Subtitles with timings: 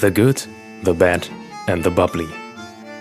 [0.00, 0.48] The Good,
[0.82, 1.28] The Bad
[1.66, 2.26] and The Bubbly.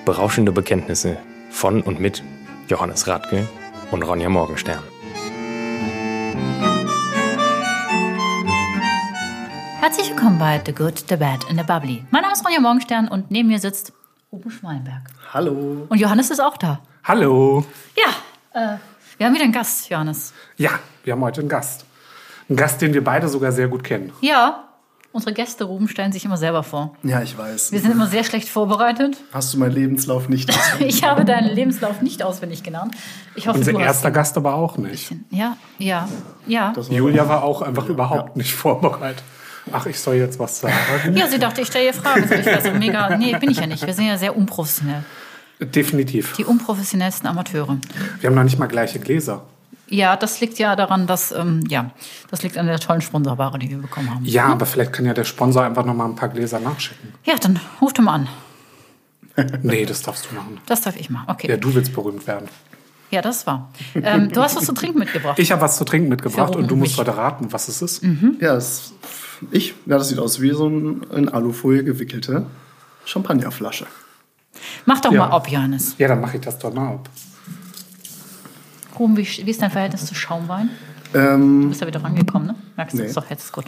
[0.04, 1.18] Berauschende Bekenntnisse
[1.50, 2.22] von und mit
[2.68, 3.48] Johannes Radke
[3.92, 4.84] und Ronja Morgenstern.
[9.80, 12.04] Herzlich willkommen bei The Good, The Bad and The Bubbly.
[12.12, 13.94] Mein Name ist Ronja Morgenstern und neben mir sitzt
[14.34, 15.04] Ruben Schmalenberg.
[15.34, 15.86] Hallo.
[15.88, 16.82] Und Johannes ist auch da.
[17.06, 17.64] Hallo.
[17.96, 18.78] Ja, äh,
[19.18, 20.34] wir haben wieder einen Gast, Johannes.
[20.58, 20.72] Ja,
[21.06, 21.86] wir haben heute einen Gast.
[22.50, 24.12] Einen Gast, den wir beide sogar sehr gut kennen.
[24.20, 24.69] Ja,
[25.12, 26.96] unsere Gäste, Ruben, stellen sich immer selber vor.
[27.04, 27.72] Ja, ich weiß.
[27.72, 29.18] Wir sind immer sehr schlecht vorbereitet.
[29.32, 30.50] Hast du meinen Lebenslauf nicht?
[30.80, 32.96] Ich habe deinen Lebenslauf nicht auswendig gelernt.
[33.36, 35.12] Ich hoffe, Unser du erster Gast aber auch nicht.
[35.32, 36.08] Ja, ja,
[36.48, 36.72] ja.
[36.76, 39.24] Das war- Julia war auch einfach überhaupt nicht vorbereitet.
[39.72, 40.74] Ach, ich soll jetzt was sagen.
[41.16, 42.24] Ja, sie dachte, ich stelle ihr Fragen.
[42.24, 43.16] Ich weiß, so mega.
[43.18, 43.86] Nee, bin ich ja nicht.
[43.86, 45.04] Wir sind ja sehr unprofessionell.
[45.60, 46.34] Definitiv.
[46.38, 47.78] Die unprofessionellsten Amateure.
[48.22, 49.44] Wir haben noch nicht mal gleiche Gläser.
[49.90, 51.92] Ja, das liegt ja daran, dass, ähm, ja,
[52.30, 54.24] das liegt an der tollen Sponsorware, die wir bekommen haben.
[54.26, 57.14] Ja, aber vielleicht kann ja der Sponsor einfach noch mal ein paar Gläser nachschicken.
[57.26, 58.28] Ja, dann ruf doch mal an.
[59.64, 60.60] Nee, das darfst du machen.
[60.66, 61.24] Das darf ich mal.
[61.28, 61.50] Okay.
[61.50, 62.50] Ja, du willst berühmt werden.
[63.10, 63.72] Ja, das war.
[63.96, 65.40] Ähm, du hast was zu trinken mitgebracht.
[65.40, 66.90] Ich habe was zu trinken mitgebracht und du mich.
[66.90, 68.04] musst heute raten, was es ist.
[68.40, 68.92] Ja, das,
[69.52, 72.46] ich, ja, das sieht aus wie so ein in Alufolie gewickelte
[73.06, 73.88] Champagnerflasche.
[74.86, 75.28] Mach doch Ja.
[75.28, 75.96] mal ob, Johannes.
[75.98, 77.10] Ja, dann mache ich das doch mal ab.
[79.00, 80.70] Ruben, wie, wie ist dein Verhältnis zu Schaumwein?
[81.14, 82.56] Du Ähm, bist ja wieder rangekommen, ne?
[82.78, 83.08] Merkst du Nee.
[83.08, 83.66] es doch, jetzt ist gut.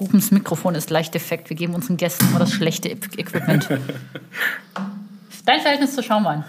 [0.00, 1.50] Rubens Mikrofon ist leicht defekt.
[1.50, 3.68] Wir geben unseren Gästen immer das schlechte Equipment.
[5.44, 6.44] Dein Verhältnis zu Schaumwein?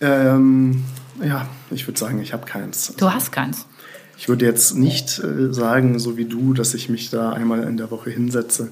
[0.00, 0.84] ähm,
[1.22, 2.94] ja, ich würde sagen, ich habe keins.
[2.96, 3.66] Du hast keins.
[4.18, 7.76] Ich würde jetzt nicht äh, sagen, so wie du, dass ich mich da einmal in
[7.76, 8.70] der Woche hinsetze.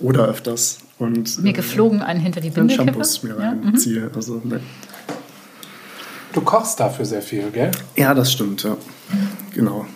[0.00, 0.78] Oder öfters.
[0.98, 2.70] Und Mir äh, geflogen einen hinter die kippe.
[2.70, 3.64] Shampoos mir Ja, mhm.
[3.64, 4.10] reinziehe.
[4.14, 4.60] Also, ne.
[6.32, 7.70] Du kochst dafür sehr viel, gell?
[7.96, 8.76] ja, das stimmt, ja.
[9.54, 9.86] Genau.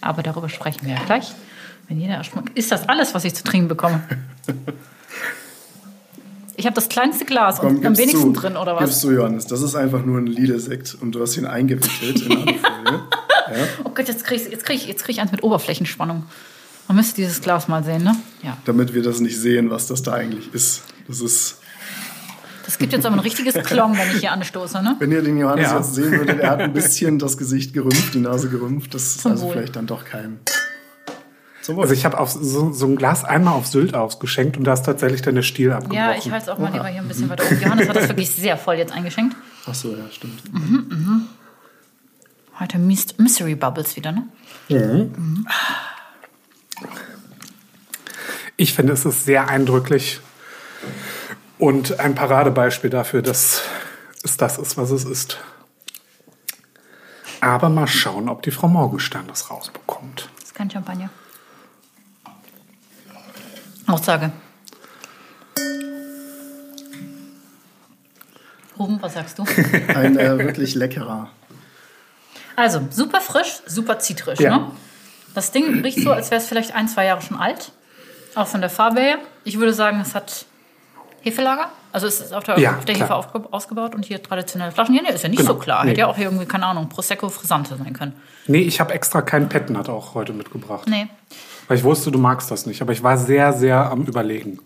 [0.00, 1.32] Aber darüber sprechen wir ja gleich.
[1.88, 2.44] Wenn jeder erstmal.
[2.54, 4.02] Ist das alles, was ich zu trinken bekomme?
[6.54, 8.40] Ich habe das kleinste Glas und Komm, am gib's wenigsten zu.
[8.40, 9.00] drin, oder was?
[9.00, 9.46] zu, Johannes.
[9.46, 13.00] Das ist einfach nur ein Lidl-Sekt und du hast ihn eingewickelt in Alufolie.
[13.84, 16.24] Oh Gott, jetzt kriege ich, jetzt krieg ich, jetzt krieg ich eins mit Oberflächenspannung.
[16.88, 18.14] Man müsste dieses Glas mal sehen, ne?
[18.42, 18.56] Ja.
[18.66, 20.82] damit wir das nicht sehen, was das da eigentlich ist.
[21.08, 21.58] Das ist,
[22.72, 24.96] Das gibt jetzt aber ein richtiges Klong, wenn ich hier anstoße, ne?
[24.98, 25.76] wenn ihr den Johannes Ja.
[25.76, 28.94] jetzt sehen würdet, er hat ein bisschen das Gesicht gerümpft, die Nase gerümpft.
[28.94, 29.52] Das ist Zum also Wohl.
[29.52, 30.40] vielleicht dann doch kein.
[31.68, 34.84] Also ich habe auf so, so ein Glas einmal auf Sylt ausgeschenkt und da ist
[34.84, 35.98] tatsächlich dann der Stiel abgebrochen.
[36.02, 37.60] Ja, ich halte es auch mal lieber hier ein bisschen weiter oben.
[37.60, 39.36] Johannes hat das wirklich sehr voll jetzt eingeschenkt.
[39.66, 40.40] Ach so, ja, stimmt.
[42.58, 45.08] Heute Mys- Mystery Bubbles wieder, ne?
[48.56, 50.20] Ich finde, es ist sehr eindrücklich
[51.62, 53.62] und ein Paradebeispiel dafür, dass
[54.24, 55.38] es das ist, was es ist.
[57.40, 60.28] Aber mal schauen, ob die Frau Morgenstern das rausbekommt.
[60.34, 61.08] Das ist kein Champagner.
[63.86, 64.32] Aussage.
[68.76, 69.44] Ruben, was sagst du?
[69.94, 71.30] Ein äh, wirklich leckerer.
[72.56, 74.40] Also, super frisch, super zitrisch.
[74.40, 74.58] Ja.
[74.58, 74.70] Ne?
[75.36, 77.70] Das Ding riecht so, als wäre es vielleicht ein, zwei Jahre schon alt.
[78.34, 79.18] Auch von der Farbe her.
[79.44, 80.46] Ich würde sagen, es hat
[81.22, 81.68] Hefelager.
[81.92, 82.94] Also es ist auf der, Ja, auf der.
[82.96, 83.14] Hefe
[83.52, 84.94] ausgebaut und hier traditionelle Flaschen.
[84.94, 85.52] Ja, nee, ist ja nicht Genau.
[85.54, 85.84] so klar.
[85.84, 85.90] Nee.
[85.90, 88.12] Hätte ja auch hier irgendwie, keine Ahnung, Prosecco Frisante sein können.
[88.46, 90.86] Nee, ich habe extra keinen Petnat auch heute mitgebracht.
[90.88, 91.06] Nee.
[91.68, 92.82] Weil ich wusste, du magst das nicht.
[92.82, 94.58] Aber ich war sehr, sehr am Überlegen.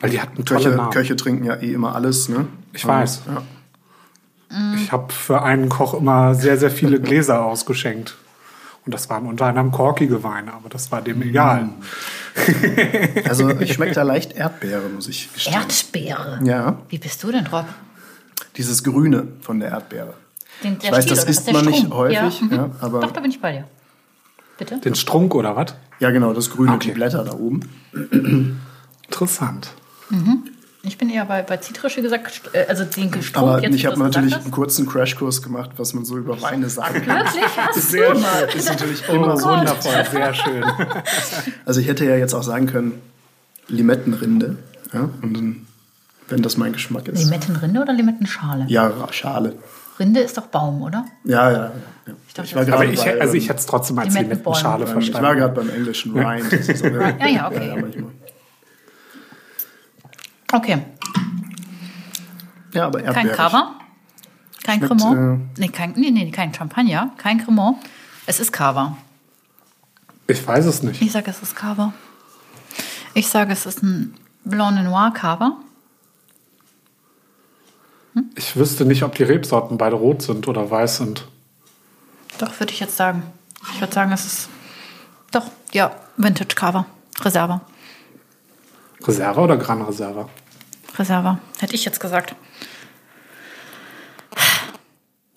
[0.00, 0.90] Weil die hatten tolle Köche, Namen.
[0.90, 2.46] Köche trinken ja eh immer alles, ne?
[2.72, 3.22] Ich weiß.
[3.26, 3.42] Ja.
[4.76, 8.14] Ich habe für einen Koch immer sehr, sehr viele Gläser ausgeschenkt.
[8.86, 11.68] Und das waren unter anderem korkige Weine, aber das war dem egal.
[13.28, 15.54] Also ich schmecke da leicht Erdbeere, muss ich gestehen.
[15.54, 16.40] Erdbeere.
[16.44, 17.64] Ja, Wie bist du denn drauf?
[18.56, 20.14] dieses Grüne von der Erdbeere.
[20.62, 22.52] Den, der Ich weiß, Stiel, das isst man nicht häufig, Ja, mhm.
[22.52, 23.64] ja, aber- Doch, da bin ich bei dir.
[24.56, 24.78] Bitte?
[24.78, 25.74] Den Strunk oder was?
[25.98, 26.88] Ja, genau, das Grüne, Okay.
[26.88, 27.60] die Blätter da oben.
[29.04, 29.72] Interessant.
[30.86, 33.36] Ich bin eher bei, bei zitrisch, wie gesagt, äh, also den Strunk.
[33.36, 37.04] Aber jetzt, ich habe natürlich einen kurzen Crashkurs gemacht, was man so über Weine sagen
[37.04, 37.24] kann.
[37.26, 37.44] Wirklich?
[37.56, 38.48] Hast Sehr du mal?
[38.50, 38.58] schön.
[38.60, 39.48] Ist natürlich Oh, immer so.
[39.48, 40.64] wundervoll, sehr schön.
[41.64, 43.00] Also ich hätte ja jetzt auch sagen können,
[43.68, 44.56] Limettenrinde.
[44.92, 45.66] Ja, und dann,
[46.28, 47.18] wenn das mein Geschmack ist.
[47.24, 48.64] Limettenrinde oder Limettenschale?
[48.68, 49.54] Ja, Schale.
[49.98, 51.04] Rinde ist doch Baum, oder?
[51.24, 51.56] Ja, ja.
[52.06, 52.12] ja.
[52.28, 54.14] Ich, dachte, war das- Aber gerade ich, bei, also ich ähm, hätte es trotzdem als.
[54.14, 55.38] Limettenschale ähm, ich war verstanden.
[55.38, 56.52] gerade beim englischen Rind.
[56.52, 57.68] Ist, Ja, ja, okay.
[57.68, 58.10] Ja, manchmal.
[60.52, 60.78] Okay.
[62.72, 63.36] ja aber Kein Erdbeere.
[63.36, 63.80] Cava?
[64.62, 65.58] Kein Schmeckt, Cremant?
[65.58, 67.78] nee, kein, nee, nee, kein Champagner, kein Cremant.
[68.26, 68.96] Es ist Cava.
[70.26, 71.00] Ich weiß es nicht.
[71.00, 71.92] Ich sage, es ist Cava.
[73.14, 74.14] Ich sage, es ist ein
[74.44, 75.56] Blanc Noir Cava.
[78.34, 81.28] Ich wüsste nicht, ob die Rebsorten beide rot sind oder weiß sind.
[82.38, 83.22] Doch, würde ich jetzt sagen.
[83.72, 84.48] Ich würde sagen, es ist
[85.32, 86.86] doch, ja, Vintage Cava.
[87.20, 87.60] Reserve.
[89.06, 90.28] Reserva oder Gran Reserva?
[90.98, 92.34] Reserva, hätte ich jetzt gesagt.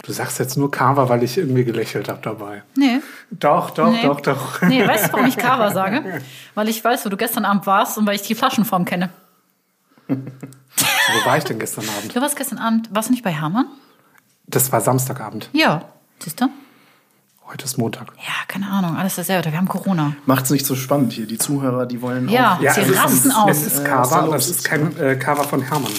[0.04, 2.64] Du sagst jetzt nur Cava, weil ich irgendwie gelächelt habe dabei.
[2.76, 3.00] Nee.
[3.30, 4.02] Doch, doch, Nee.
[4.02, 4.62] doch, doch.
[4.64, 6.22] Nee, weißt du, warum ich Kava sage?
[6.56, 9.10] Weil ich weiß, wo du gestern Abend warst und weil ich die Flaschenform kenne.
[10.08, 12.16] Wo war ich denn gestern Abend?
[12.16, 13.68] Du warst gestern Abend, warst du nicht bei Hermann?
[14.48, 15.50] Das war Samstagabend.
[15.54, 15.84] Ja.
[16.20, 16.48] Siehst du?
[17.52, 18.08] Heute ist Montag.
[18.18, 19.52] Ja, keine Ahnung, alles dasselbe.
[19.52, 20.14] Wir haben Corona.
[20.28, 21.26] Macht's nicht so spannend hier.
[21.26, 22.54] Die Zuhörer, die wollen Ja.
[22.56, 22.60] auch.
[22.60, 23.58] Sie es ist, rasten es, aus.
[23.58, 25.92] es ist Äh, Cava, was da aber los es ist kein äh, Cava von Hermann.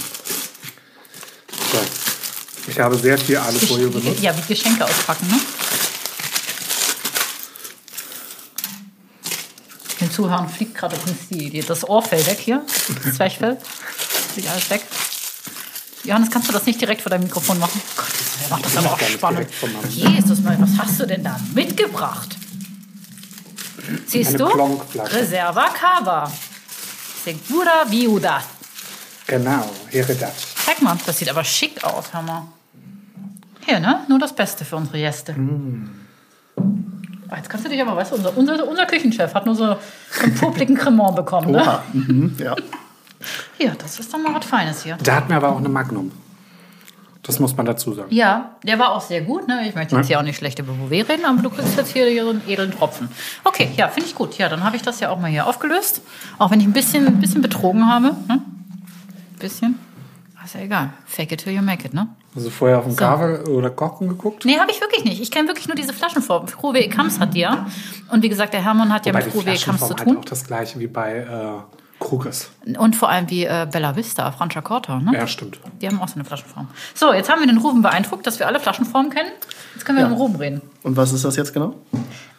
[1.72, 1.78] So.
[2.68, 4.20] Ich habe sehr viel Alufolie benutzt.
[4.22, 5.40] Ja, wie Geschenke auspacken, ne?
[10.00, 12.62] Den Zuhörern fliegt gerade übrigens die, die, das Ohrfell weg hier,
[13.04, 13.58] das Zwerchfell.
[14.34, 14.82] Fliegt alles weg.
[16.10, 17.80] Johannes, kannst du das nicht direkt vor deinem Mikrofon machen?
[17.96, 18.06] Gott,
[18.42, 19.48] der macht das aber auch spannend.
[19.90, 22.36] Jesus, Mann, was hast du denn da mitgebracht?
[24.06, 24.82] Siehst Eine du?
[24.98, 26.32] Reserva Cava.
[27.24, 28.42] Segura Viuda.
[29.28, 30.32] Genau, Heredat.
[30.66, 32.48] Zeig mal, das sieht aber schick aus, hör mal.
[33.64, 34.00] Hier, ne?
[34.08, 35.36] Nur das Beste für unsere Gäste.
[37.28, 39.76] Ah, Jetzt kannst du dich aber, weißt du, unser, unser, unser Küchenchef hat nur so
[40.24, 41.62] einen publiken Cremant bekommen, ne?
[41.62, 41.84] Oha.
[41.92, 42.56] Mhm, ja.
[43.58, 44.96] Hier, das ist doch mal was Feines hier.
[45.02, 46.10] Da hatten wir aber auch eine Magnum.
[47.22, 48.08] Das muss man dazu sagen.
[48.12, 49.68] Ja, der war auch sehr gut, ne?
[49.68, 52.06] Ich möchte jetzt hier auch nicht schlecht über Bouvet reden, aber du kriegst jetzt hier,
[52.06, 53.08] einen edlen Tropfen.
[53.44, 54.38] Okay, ja, finde ich gut.
[54.38, 56.00] Ja, dann habe ich das ja auch mal hier aufgelöst.
[56.38, 58.16] Auch wenn ich ein bisschen, ein bisschen betrogen habe.
[58.26, 58.40] Ne?
[59.38, 59.78] Bisschen.
[60.42, 60.90] Ist ja egal.
[61.06, 62.08] Fake it till you make it, ne?
[62.34, 62.96] Also vorher auf den So.
[62.98, 64.44] Cava oder Kochen geguckt.
[64.46, 65.20] Nee, habe ich wirklich nicht.
[65.20, 66.48] Ich kenne wirklich nur diese Flaschenform.
[66.48, 67.66] Frohe Kams hat die ja.
[68.10, 70.08] Und wie gesagt, der Hermann hat ja Wobei mit die Frohe Kams zu Flaschenform halt
[70.08, 70.16] tun.
[70.18, 72.50] auch das gleiche wie bei äh, Krugers.
[72.78, 75.12] Und vor allem wie äh, Bella Vista, Franciacorta, ne?
[75.14, 75.60] Ja, stimmt.
[75.80, 76.68] Die haben auch so eine Flaschenform.
[76.94, 79.30] So, jetzt haben wir den Ruben beeindruckt, dass wir alle Flaschenformen kennen.
[79.74, 80.62] Jetzt können wir mit dem Ruben reden.
[80.82, 81.74] Und was ist das jetzt genau?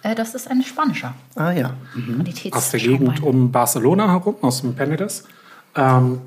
[0.01, 1.73] Äh, das ist ein spanischer Ah ja.
[1.93, 5.23] Qualitäts Aus der Gegend um Barcelona herum, aus dem Penedès,
[5.75, 6.21] ähm,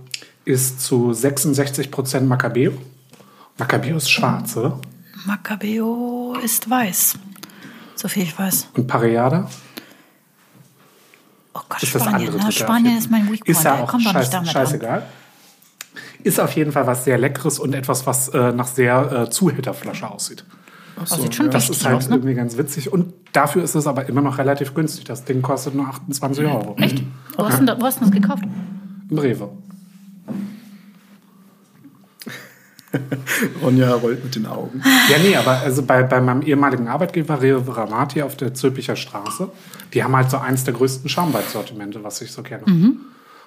[0.45, 2.73] ist zu 66 Prozent Macabeo.
[3.59, 4.79] Macabeo ist schwarz, oder?
[5.27, 7.19] Macabeo ist weiß.
[7.97, 8.69] So viel ich weiß.
[8.75, 9.49] Und Pareada
[11.75, 12.29] Gott, ist das Spanien.
[12.29, 12.45] andere.
[12.47, 12.53] Ne?
[12.53, 13.31] Spanien ist mein.
[13.31, 14.53] Weak Ist ja auch kommt doch nicht scheiß, damit an.
[14.55, 15.03] scheißegal.
[16.23, 20.11] Ist auf jeden Fall was sehr Leckeres und etwas, was äh, nach sehr äh, Zuhälterflasche
[20.11, 20.45] aussieht.
[20.97, 22.15] Ach Oh, sieht schon Das wichtig ist halt aus, ne?
[22.17, 22.93] irgendwie ganz witzig.
[22.93, 25.05] Und dafür ist es aber immer noch relativ günstig.
[25.05, 26.77] Das Ding kostet nur 28 Euro.
[26.79, 27.03] Echt?
[27.37, 28.45] Wo hast, du wo hast du das gekauft?
[29.11, 29.51] Im Rewe.
[33.63, 34.83] Ronja rollt mit den Augen.
[35.11, 39.49] Ja, nee, aber also bei, bei meinem ehemaligen Arbeitgeber Rewe Ramati auf der Zülpicher Straße,
[39.93, 42.63] die haben halt so eins der größten Schaumweizsortimente, was ich so kenne.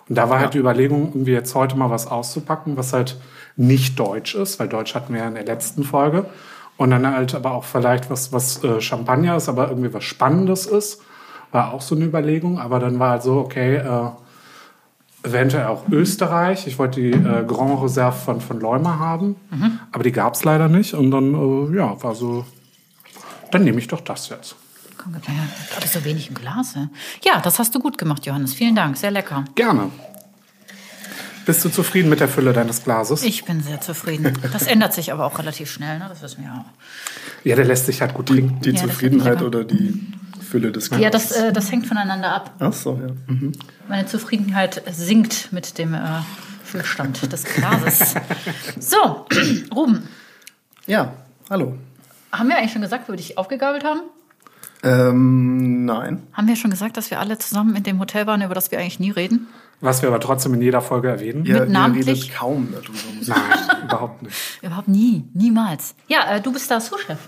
[0.10, 3.18] Und da war halt die Überlegung, irgendwie jetzt heute mal was auszupacken, was halt
[3.58, 6.26] nicht deutsch ist, weil Deutsch hatten wir ja in der letzten Folge.
[6.78, 10.68] Und dann halt aber auch vielleicht was, was äh, Champagner ist, aber irgendwie was Spannendes
[10.68, 11.02] ist.
[11.52, 12.60] War auch so eine Überlegung.
[12.60, 14.10] Aber dann war halt so, okay, äh,
[15.24, 16.68] eventuell auch Österreich.
[16.68, 19.36] Ich wollte die äh, Grand Reserve von, von Leuma haben,
[19.92, 20.94] aber die gab es leider nicht.
[20.94, 22.46] Und dann, äh, ja, war so,
[23.52, 24.56] dann nehme ich doch das jetzt.
[24.98, 25.44] Komm, gib mal her.
[25.76, 26.76] Habe ich so wenig im Glas?
[26.76, 26.90] Ja?
[27.24, 28.54] ja, das hast du gut gemacht, Johannes.
[28.54, 28.98] Vielen Dank.
[28.98, 29.46] Sehr lecker.
[29.56, 29.92] Gerne.
[31.46, 33.24] Bist du zufrieden mit der Fülle deines Glases?
[33.24, 34.38] Ich bin sehr zufrieden.
[34.52, 36.08] Das ändert sich aber auch relativ schnell, ne?
[36.10, 36.66] Das wissen wir auch.
[37.46, 38.60] ja, der lässt sich halt gut trinken.
[38.62, 40.12] Die Ja, das Zufriedenheit oder die
[40.48, 42.54] Fülle des Ja, das, äh, das hängt voneinander ab.
[42.60, 43.14] Ach so, ja.
[43.34, 43.52] Mhm.
[43.88, 46.00] Meine Zufriedenheit sinkt mit dem äh,
[46.64, 48.16] Füllstand des Glases.
[48.80, 49.26] so,
[49.76, 50.08] Ruben,
[50.86, 51.14] Ja,
[51.50, 51.78] hallo.
[52.32, 54.02] haben wir eigentlich schon gesagt, wo wir dich aufgegabelt haben?
[54.84, 56.24] Ähm, nein.
[56.34, 58.80] Haben wir schon gesagt, dass wir alle zusammen in dem Hotel waren, über das wir
[58.80, 59.48] eigentlich nie reden?
[59.80, 61.46] Was wir aber trotzdem in jeder Folge erwähnen.
[61.46, 62.24] Ihr, ihr namentlich?
[62.24, 62.98] redet kaum darüber.
[63.28, 64.36] Nein, überhaupt nicht.
[64.64, 65.94] Überhaupt nie, niemals.
[66.08, 67.20] Ja, äh, du bist da Sous-Chef.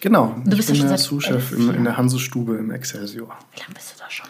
[0.00, 0.34] Genau.
[0.44, 1.84] Du bist ich ja bin schon der seit Sous-Chef in Jahren.
[1.84, 3.34] der Hansestube im Excelsior.
[3.54, 4.26] Wie lange bist du da schon?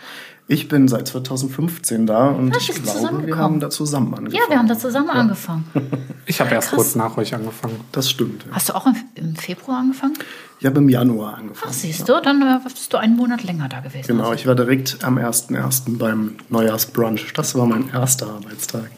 [0.48, 4.42] Ich bin seit 2015 da und Ja, ich glaube, wir haben da zusammen angefangen.
[4.44, 5.64] Ja, wir haben da zusammen angefangen.
[6.28, 6.76] Ich habe erst Krass.
[6.76, 7.78] kurz nach euch angefangen.
[7.92, 8.44] Das stimmt.
[8.46, 8.56] Ja.
[8.56, 8.84] Hast du auch
[9.14, 10.14] im, Februar angefangen?
[10.58, 11.70] Ich habe im Januar angefangen.
[11.70, 14.08] Ach, siehst du, dann äh, bist du einen Monat länger da gewesen.
[14.08, 15.98] Genau, ich war direkt am 1.1.
[15.98, 17.32] beim Neujahrsbrunch.
[17.32, 18.90] Das war mein erster Arbeitstag.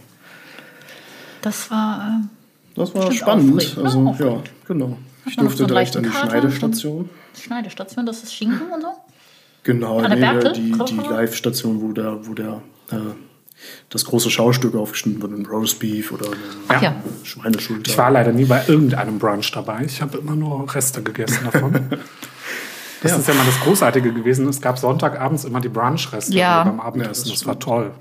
[1.43, 2.23] Das war.
[2.75, 3.57] Das war spannend.
[3.57, 3.85] aufregend, ne?
[3.85, 4.97] Also, ja, genau.
[5.27, 6.31] Ich durfte so direkt an die Kater?
[6.31, 7.11] Schneidestation.
[7.35, 8.89] Äh, Schneidestation, das ist Schinken und so?
[9.69, 12.97] Genau, An der nee, die, die Live-Station, wo der, wo der äh,
[13.91, 16.29] das große Schaustück aufgeschnitten wird, ein Roastbeef oder
[16.69, 16.97] eine ja.
[17.23, 17.91] Schweineschulter.
[17.91, 19.83] Ich war leider nie bei irgendeinem Brunch dabei.
[19.85, 21.75] Ich habe immer nur Reste gegessen davon.
[23.03, 24.49] Das ist ja mal das Großartige gewesen.
[24.49, 26.65] Es gab Sonntagabends immer die Brunch-Reste Ja.
[26.65, 27.27] beim Abendessen.
[27.29, 27.93] Ja, das war toll.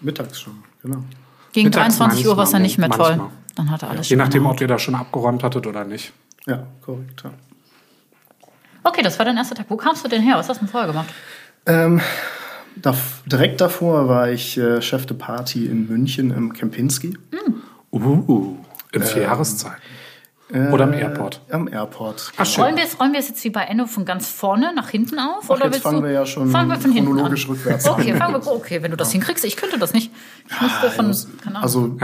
[0.00, 1.02] Mittags schon, genau.
[1.52, 3.16] Gegen Mittags 23 Uhr war es dann manchmal, nicht mehr toll.
[3.16, 3.30] manchmal.
[3.56, 4.54] Dann hat er alles Je schon nachdem, gemacht.
[4.54, 6.12] ob ihr da schon abgeräumt hattet oder nicht.
[6.46, 7.24] Ja, korrekt.
[7.24, 7.32] Ja.
[8.84, 9.66] Okay, das war dein erster Tag.
[9.68, 10.36] Wo kamst du denn her?
[10.36, 11.08] Was hast du denn vorher gemacht?
[11.66, 12.00] Ähm,
[12.76, 12.94] Da,
[13.26, 17.18] direkt davor war ich äh, Chef de Party in München im Kempinski.
[17.92, 18.56] Uh,
[18.92, 19.76] in vier Jahreszeiten.
[20.72, 21.40] Oder am Airport.
[21.50, 22.32] Am Airport.
[22.36, 22.64] Ach, schön.
[22.64, 25.18] Rollen wir, es, rollen wir es jetzt wie bei Enno von ganz vorne nach hinten
[25.18, 25.44] auf?
[25.44, 27.52] Ach, oder jetzt fangen du, wir ja schon fangen wir von hinten chronologisch an.
[27.52, 28.18] rückwärts Okay, an.
[28.18, 29.44] fangen wir, okay, wenn du das hinkriegst.
[29.44, 30.10] Ich könnte das nicht.
[30.50, 31.62] Ich müsste von, keine Ahnung.
[31.62, 31.96] Also.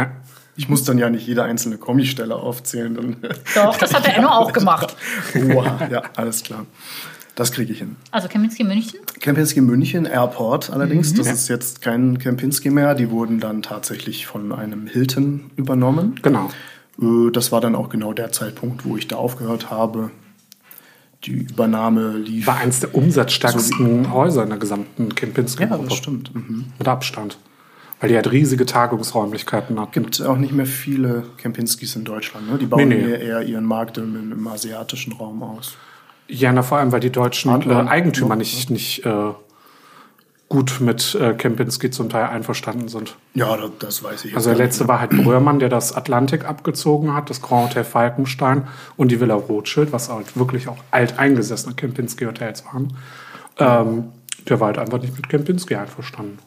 [0.58, 2.94] Ich muss dann ja nicht jede einzelne Kommistelle aufzählen.
[2.94, 3.16] Dann
[3.54, 4.94] Doch, das hat der Enno auch gemacht.
[5.34, 6.66] Oha, ja, alles klar.
[7.36, 7.94] Das kriege ich hin.
[8.10, 8.98] Also Kaminski München.
[9.20, 11.16] Kempinski München Airport allerdings, Mhm.
[11.18, 12.96] das ist jetzt kein Kempinski mehr.
[12.96, 16.16] Die wurden dann tatsächlich von einem Hilton übernommen.
[16.22, 16.50] Genau.
[17.00, 20.10] Äh, Das war dann auch genau der Zeitpunkt, wo ich da aufgehört habe.
[21.24, 22.46] Die Übernahme lief.
[22.48, 25.84] War eins der umsatzstärksten Häuser in der gesamten ja, Kempinski-Gruppe.
[25.88, 26.34] das stimmt.
[26.34, 26.66] Mhm.
[26.76, 27.38] Mit Abstand.
[28.00, 29.90] Weil die halt riesige Tagungsräumlichkeiten hatten.
[29.92, 32.48] Gibt auch nicht mehr viele Kempinskis in Deutschland.
[32.50, 32.58] Ne?
[32.58, 33.10] Die bauen Nee, nee.
[33.24, 35.76] eher- ihren Markt im, im asiatischen Raum aus.
[36.28, 37.74] Ja, na, vor allem, weil die deutschen äh.
[37.74, 38.36] Eigentümer Ja.
[38.36, 39.32] nicht, nicht äh,
[40.48, 43.16] gut mit äh, Kempinski zum Teil einverstanden sind.
[43.34, 44.88] Ja, das, das weiß ich Also der letzte nicht.
[44.88, 49.34] war halt Bröhrmann, der das Atlantik abgezogen hat, das Grand Hotel Falkenstein und die Villa
[49.34, 52.96] Rothschild, was halt wirklich auch alteingesessene Kempinski-Hotels waren.
[53.58, 54.04] Ähm,
[54.48, 56.38] der war halt einfach nicht mit Kempinski einverstanden.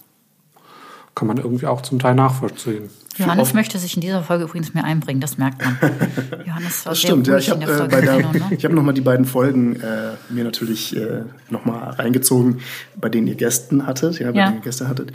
[1.16, 2.90] Kann man irgendwie auch zum Teil nachvollziehen.
[3.18, 5.78] Johannes möchte sich in dieser Folge übrigens mehr einbringen, das merkt man.
[6.46, 7.38] Johannes war Das sehr stimmt, ja.
[7.38, 8.32] Ich in habe äh, bei der, ne?
[8.52, 12.62] ich hab nochmal die beiden Folgen äh, mir natürlich äh, nochmal reingezogen,
[13.00, 14.46] bei denen ihr Gästen hattet, ja, bei Ja.
[14.46, 15.12] denen ihr Gäste hattet.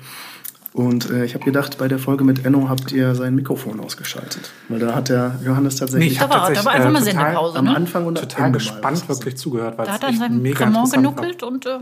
[0.75, 4.51] Und äh, ich habe gedacht, bei der Folge mit Enno habt ihr sein Mikrofon ausgeschaltet.
[4.69, 7.59] Weil da hat der Johannes tatsächlich ich Da war, da war einfach äh, mal Sendepause,
[7.59, 7.75] am ne?
[7.77, 10.93] Anfang und Total gespannt wirklich zugehört, weil Da es hat er an seinem mega Cremant
[10.93, 11.79] genuckelt und äh,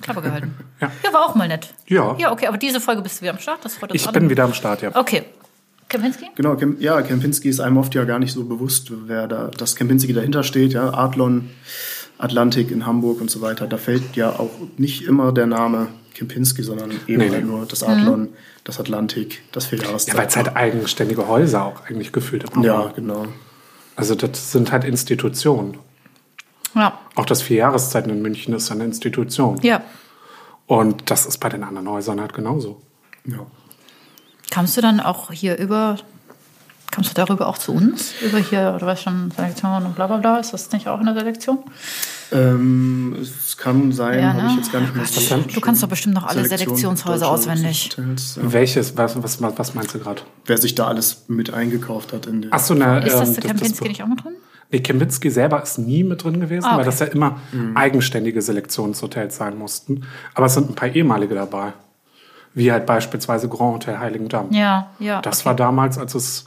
[0.00, 0.54] Klappe gehalten.
[0.80, 0.90] Ja.
[1.04, 1.12] Ja.
[1.12, 1.74] war auch mal nett.
[1.86, 2.16] Ja.
[2.18, 3.64] Ja, okay, aber diese Folge bist du wieder am Start.
[3.64, 4.18] Das freut uns Ich alle.
[4.20, 4.94] bin wieder am Start, ja.
[4.96, 5.24] Okay.
[5.88, 6.26] Kempinski?
[6.36, 9.74] Genau, Kem ja, Kempinski ist einem oft ja gar nicht so bewusst, wer da, dass
[9.74, 11.50] Kempinski dahinter steht, ja, Adlon,
[12.16, 13.66] Atlantik in Hamburg und so weiter.
[13.66, 17.50] Da fällt ja auch nicht immer der Name Kempinski, sondern eben Nee, halt nee.
[17.50, 18.28] nur das Adlon,
[18.64, 20.14] das Atlantik, das Vierjahreszeit.
[20.14, 23.26] Ja, weil es halt eigenständige Häuser auch eigentlich gefühlt immer Ja, genau.
[23.96, 25.76] Also das sind halt Institutionen.
[26.74, 26.98] Ja.
[27.16, 29.58] Auch das Vierjahreszeiten in München ist eine Institution.
[29.62, 29.82] Ja.
[30.66, 32.80] Und das ist bei den anderen Häusern halt genauso.
[33.24, 33.46] Ja.
[34.50, 35.96] Kamst du dann auch hier über,
[36.90, 38.14] kamst du darüber auch zu uns?
[38.20, 41.06] Über hier, du weißt schon, Selektion und bla bla bla, ist das nicht auch in
[41.06, 41.58] der Selektion?
[42.32, 44.48] Ähm, es kann sein, Ja, habe ne?
[44.50, 47.90] ich jetzt gar nicht mehr so Du kannst doch bestimmt noch alle Selektion Selektionshäuser auswendig.
[47.96, 48.04] Ja.
[48.36, 48.96] Welches?
[48.96, 50.22] Was, was, was meinst du gerade?
[50.46, 52.52] Wer sich da alles mit eingekauft hat in den.
[52.52, 54.34] Achso, na, Ist das ähm, der Kempinski nicht auch mit drin?
[54.72, 56.78] Nee, Kempinski selber ist nie mit drin gewesen, Ah, okay.
[56.78, 57.76] weil das ja immer Mhm.
[57.76, 60.04] eigenständige Selektionshotels sein mussten.
[60.34, 61.72] Aber es sind ein paar ehemalige dabei.
[62.54, 64.48] Wie halt beispielsweise Grand Hotel Heiligendamm.
[64.52, 65.20] Ja, ja.
[65.22, 65.46] Das okay.
[65.46, 66.46] war damals, als es,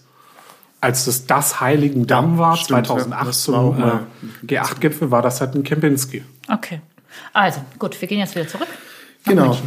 [0.82, 3.26] als es das Heiligendamm war, stimmt, 2008 ja.
[3.28, 6.24] Das war auch zum äh, G8-Gipfel, war das halt ein Kempinski.
[6.52, 6.82] Okay.
[7.32, 8.68] Also, gut, wir gehen jetzt wieder zurück.
[9.26, 9.58] Genau.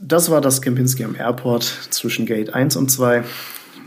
[0.00, 3.22] Das war das Kempinski am Airport zwischen Gate 1 und 2.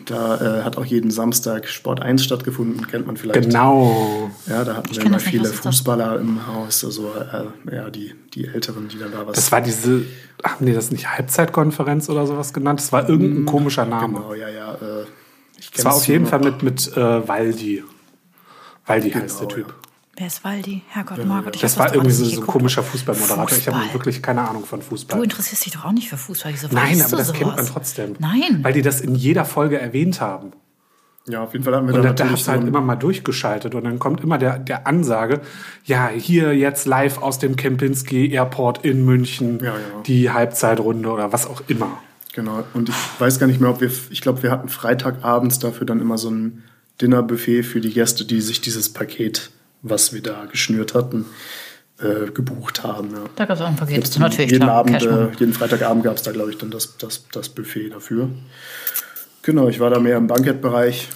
[0.07, 3.41] Da äh, hat auch jeden Samstag Sport 1 stattgefunden, kennt man vielleicht.
[3.41, 4.31] Genau.
[4.47, 5.49] Ja, da hatten wir kenn immer viele?
[5.49, 9.35] Fußballer im Haus, also äh, ja, die, die Älteren, die dann da was.
[9.35, 10.05] Das war diese,
[10.43, 12.79] haben die das nicht Halbzeitkonferenz oder sowas genannt?
[12.79, 14.19] Das war irgendein komischer Name.
[14.19, 14.73] Genau, ja, ja.
[14.75, 15.05] Äh,
[15.59, 17.83] ich Das war auf jeden Fall mit, mit äh, Waldi.
[18.85, 19.75] Waldi heißt der Genau, Typ.
[20.17, 20.81] Wer ist Waldi?
[20.89, 21.55] Herrgott, Margot.
[21.55, 23.55] Ich Das war irgendwie so, ein komischer Fußballmoderator.
[23.55, 23.93] Ich habe Fußball.
[23.93, 25.17] wirklich keine Ahnung von Fußball.
[25.19, 26.51] Du interessierst dich doch auch nicht für Fußball.
[26.53, 27.33] Wieso Nein, aber das sowas?
[27.33, 28.15] kennt man trotzdem.
[28.17, 28.59] Nein.
[28.63, 30.53] Weil die das in jeder Folge erwähnt haben.
[31.29, 33.75] Ja, auf jeden Fall hatten wir Und da da, hast du halt immer mal durchgeschaltet
[33.75, 35.41] und dann kommt immer der, der Ansage,
[35.83, 39.73] ja, hier jetzt live aus dem Kempinski Airport in München, Ja, ja.
[40.05, 41.97] die Halbzeitrunde oder was auch immer.
[42.33, 42.63] Genau.
[42.73, 45.99] Und ich weiß gar nicht mehr, ob wir, ich glaube, wir hatten Freitagabends dafür dann
[45.99, 46.63] immer so ein
[47.01, 49.51] Dinnerbuffet für die Gäste, die sich dieses Paket,
[49.89, 51.25] was wir da geschnürt hatten,
[51.99, 53.11] äh, gebucht haben.
[53.11, 53.23] Ja.
[53.35, 54.19] Da gab es auch ein Paket.
[54.19, 54.77] Natürlich, jeden, klar.
[54.77, 58.29] Abend, äh, jeden Freitagabend gab es da, glaube ich, dann das, das, das Buffet dafür.
[59.41, 61.09] Genau, ich war da mehr im Bankettbereich.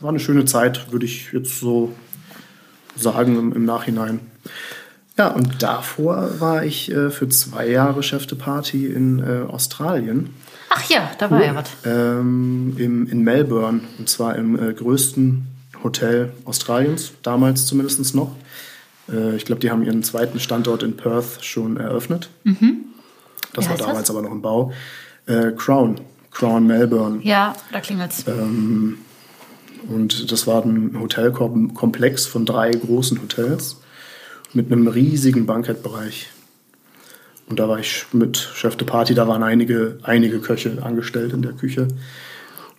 [0.00, 1.92] War eine schöne Zeit, würde ich jetzt so
[2.96, 4.20] sagen im, im Nachhinein.
[5.16, 10.30] Ja, und davor war ich äh, für zwei Jahre Chef de Party in äh, Australien,
[10.70, 11.70] Ach ja, da war ja was.
[11.84, 15.46] ähm, im, in Melbourne, und zwar im äh, größten
[15.82, 18.34] Hotel Australiens, damals zumindest noch.
[19.10, 22.30] Äh, ich glaube, die haben ihren zweiten Standort in Perth schon eröffnet.
[23.52, 24.10] Das Wie war damals das?
[24.10, 24.72] aber noch im Bau.
[25.26, 27.20] Äh, Crown, Crown Melbourne.
[27.22, 28.24] Ja, da klingelt's.
[29.88, 33.80] Und das war ein Hotelkomplex von drei großen Hotels
[34.52, 36.28] mit einem riesigen Bankettbereich.
[37.48, 41.42] Und da war ich mit Chef de Party, da waren einige, einige Köche angestellt in
[41.42, 41.88] der Küche.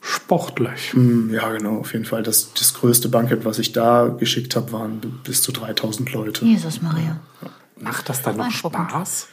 [0.01, 0.93] Sportlich.
[0.93, 2.23] Mm, Ja, genau, auf jeden Fall.
[2.23, 6.45] Das, das größte Bankett, was ich da geschickt habe, waren bis zu 3000 Leute.
[6.45, 7.19] Jesus Maria.
[7.79, 8.49] Macht das dann noch.
[8.51, 9.27] Spaß?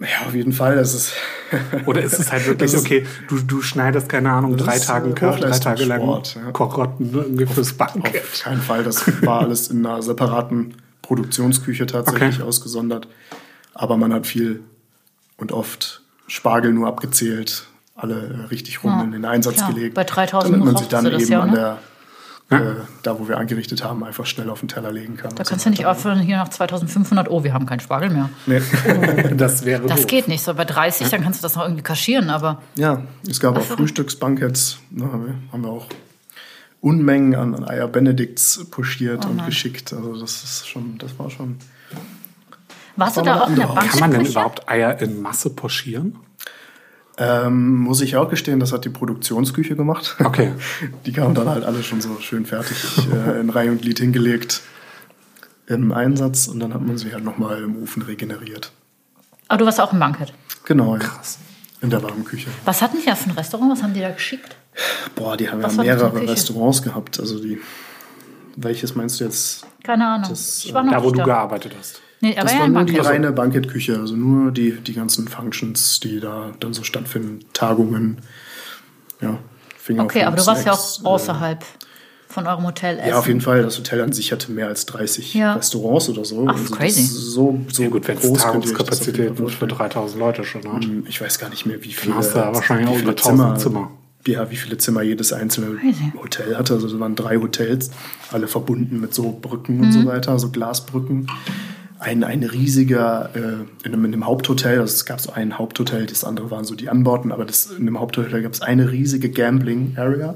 [0.00, 0.76] Ja, auf jeden Fall.
[0.76, 1.12] Das ist
[1.86, 5.40] Oder ist es halt wirklich, okay, du, du schneidest, keine Ahnung, drei Tage äh, Curry,
[5.40, 6.52] drei Tage lang Hochleistungssport, ja.
[6.52, 8.22] Karotten ne, irgendwie fürs Bankett.
[8.22, 8.84] auf keinen Fall.
[8.84, 12.42] Das war alles in einer separaten Produktionsküche tatsächlich Okay.
[12.48, 13.06] ausgesondert.
[13.74, 14.62] Aber man hat viel
[15.36, 19.72] und oft Spargel nur abgezählt, alle richtig rum Ja, in den Einsatz klar.
[19.72, 19.94] gelegt.
[19.94, 21.78] Bei 3000 damit man sich dann du eben ja, an ne?
[22.50, 25.34] der, äh, da wo wir angerichtet haben, einfach schnell auf den Teller legen kann.
[25.34, 28.28] Da kannst du nicht aufhören, hier nach 2500, oh, wir haben keinen Spargel mehr.
[28.46, 28.60] Nee.
[29.36, 30.06] Das wäre Das doof.
[30.06, 30.42] geht nicht.
[30.42, 33.62] So bei 30, dann kannst du das noch irgendwie kaschieren, aber Ja, es gab auch
[33.62, 34.78] Frühstücksbanketts.
[34.90, 35.86] Da haben wir, auch
[36.80, 39.92] Unmengen an, an Eier Benedikts puschiert Oh und geschickt.
[39.92, 41.56] Also das ist schon, das war schon.
[42.96, 43.90] warst du war da eine auch in der Bank?
[43.90, 46.16] Kann man denn überhaupt Eier in Masse pochieren?
[47.18, 50.16] Ähm, muss ich auch gestehen, das hat die Produktionsküche gemacht.
[50.24, 50.52] Okay.
[51.06, 52.76] Die kamen dann halt alle schon so schön fertig
[53.12, 54.62] äh, in Reihe und Glied hingelegt
[55.66, 58.72] im Einsatz und dann hat man sie halt nochmal im Ofen regeneriert.
[59.48, 60.32] Aber du warst auch im Bankett.
[60.64, 61.02] Genau, ja.
[61.82, 62.48] In der warmen Küche.
[62.64, 63.72] Was hatten die da für ein Restaurant?
[63.72, 64.56] Was haben die da geschickt?
[65.14, 66.26] Boah, die haben Was ja mehrere?
[66.28, 67.20] Restaurants gehabt.
[67.20, 67.60] Also die.
[68.56, 69.66] Welches meinst du jetzt?
[69.82, 70.30] Keine Ahnung.
[70.30, 71.24] Das, ich war noch Da, wo nicht du da.
[71.24, 72.00] gearbeitet hast.
[72.22, 73.10] Nee, aber Das ja, war nur die Bankett.
[73.12, 78.18] reine Bankettküche, also nur die, die ganzen Functions, die da dann so stattfinden, Tagungen,
[79.20, 79.38] ja,
[79.76, 81.64] Finger Okay, aber du warst ja auch äh, außerhalb
[82.28, 83.08] von eurem Hotel essen.
[83.08, 83.62] Ja, auf jeden Fall.
[83.62, 85.54] Das Hotel an sich hatte mehr als 30 Ja.
[85.54, 86.46] Restaurants oder so.
[86.48, 87.02] Ach, Also crazy.
[87.02, 89.68] Das ist so, so Ja, gut, wenn es Tagungskapazitäten für vorstellen.
[89.70, 90.86] 3000 Leute schon hat.
[91.08, 93.60] Ich weiß gar nicht mehr, wie viele, hast du ja wahrscheinlich auch viele über 1000
[93.60, 93.90] Zimmer.
[94.26, 96.12] Ja, wie viele Zimmer jedes einzelne Crazy.
[96.22, 96.74] Hotel hatte.
[96.74, 97.90] Also es waren drei Hotels,
[98.30, 99.92] alle verbunden mit so Brücken und Mhm.
[99.92, 101.26] so weiter, so Glasbrücken.
[102.02, 106.06] Ein, ein riesiger, äh, in, einem, in einem Haupthotel, also es gab so ein Haupthotel,
[106.06, 109.30] das andere waren so die Anbauten, aber das, in dem Haupthotel gab es eine riesige
[109.30, 110.34] Gambling-Area,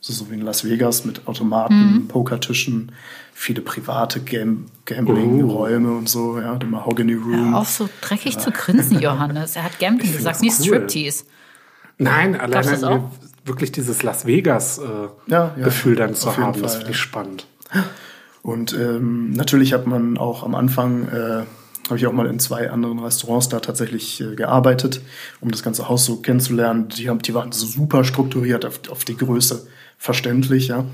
[0.00, 2.08] so, so wie in Las Vegas mit Automaten, Mhm.
[2.08, 2.92] Pokertischen,
[3.34, 7.52] viele private Gam Gambling-Räume und so, ja, der Mahogany Room.
[7.52, 9.54] Hör auf, so dreckig zu grinsen, Johannes.
[9.56, 10.66] Er hat Gambling gesagt, nicht cool.
[10.66, 11.24] Striptease.
[11.98, 13.10] Nein, alleine auch?
[13.44, 17.02] wirklich dieses Las Vegas-Gefühl Ja, ja, Gefühl dann zu haben, das finde ich ja.
[17.02, 17.46] spannend.
[18.42, 21.44] Und ähm, natürlich hat man auch am Anfang, äh,
[21.86, 25.00] habe ich auch mal in zwei anderen Restaurants da tatsächlich äh, gearbeitet,
[25.40, 26.88] um das ganze Haus so kennenzulernen.
[26.88, 30.84] Die, haben, die waren so super strukturiert auf, auf die Größe, verständlich, ja.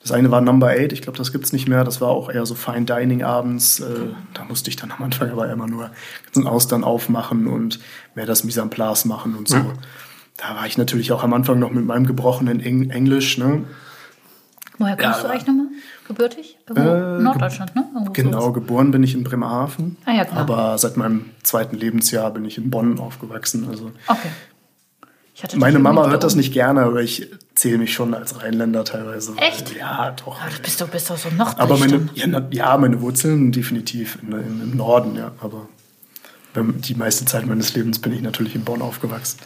[0.00, 1.82] Das eine war Number 8, ich glaube, das gibt's nicht mehr.
[1.82, 3.80] Das war auch eher so Fine Dining abends.
[3.80, 5.90] Äh, da musste ich dann am Anfang aber immer nur
[6.36, 7.80] den Austern aufmachen und
[8.14, 9.56] mehr das Mise en place machen und so.
[9.56, 9.72] Ja.
[10.36, 13.64] Da war ich natürlich auch am Anfang noch mit meinem gebrochenen Eng Englisch, ne?
[14.78, 15.66] Woher kommst Ja, du aber- eigentlich nochmal?
[16.06, 16.56] Gebürtig?
[16.68, 17.84] Irgendwo Äh, Norddeutschland, ne?
[17.94, 18.54] Irgendwo Genau, sowas.
[18.54, 19.96] geboren bin ich in Bremerhaven.
[20.04, 20.38] Ah, ja, klar.
[20.40, 23.66] Aber seit meinem zweiten Lebensjahr bin ich in Bonn aufgewachsen.
[23.68, 24.28] Also Okay.
[25.54, 29.34] Meine Mama hört das da nicht gerne, aber ich zähle mich schon als Rheinländer teilweise.
[29.36, 29.72] Echt?
[29.76, 30.26] Ja, doch.
[30.28, 30.36] oben.
[30.44, 31.60] Ah, du bist doch, bist doch so Norddeutschland.
[31.60, 31.78] Aber
[32.26, 35.30] meine, ja, meine Wurzeln definitiv in, in, im Norden, ja.
[35.40, 35.68] Aber
[36.56, 39.38] die meiste Zeit meines Lebens bin ich natürlich in Bonn aufgewachsen.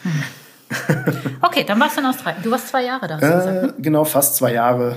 [1.43, 2.43] Okay, dann warst du in Australien.
[2.43, 3.79] Du warst zwei Jahre da, hast du gesagt.
[3.79, 4.97] Äh, genau, fast zwei Jahre.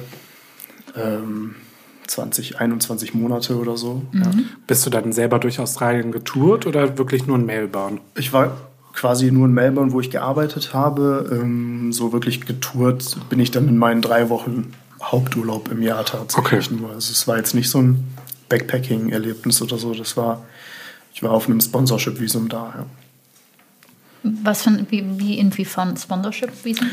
[0.97, 1.55] Ähm,
[2.07, 4.03] 20, 21 Monate oder so.
[4.13, 4.29] Ja.
[4.67, 7.99] Bist du dann selber durch Australien getourt oder wirklich nur in Melbourne?
[8.15, 8.55] Ich war
[8.93, 11.29] quasi nur in Melbourne, wo ich gearbeitet habe.
[11.31, 16.67] Ähm, so wirklich getourt bin ich dann in meinen drei Wochen Haupturlaub im Jahr tatsächlich
[16.67, 16.75] Okay.
[16.79, 16.91] nur.
[16.91, 18.03] Also es war jetzt nicht so ein
[18.49, 19.93] Backpacking-Erlebnis oder so.
[19.93, 20.45] Das war,
[21.13, 22.73] ich war auf einem Sponsorship-Visum da.
[22.77, 22.85] Ja.
[24.43, 26.87] Was für ein, wie, wie inwiefern Sponsorship-Visum?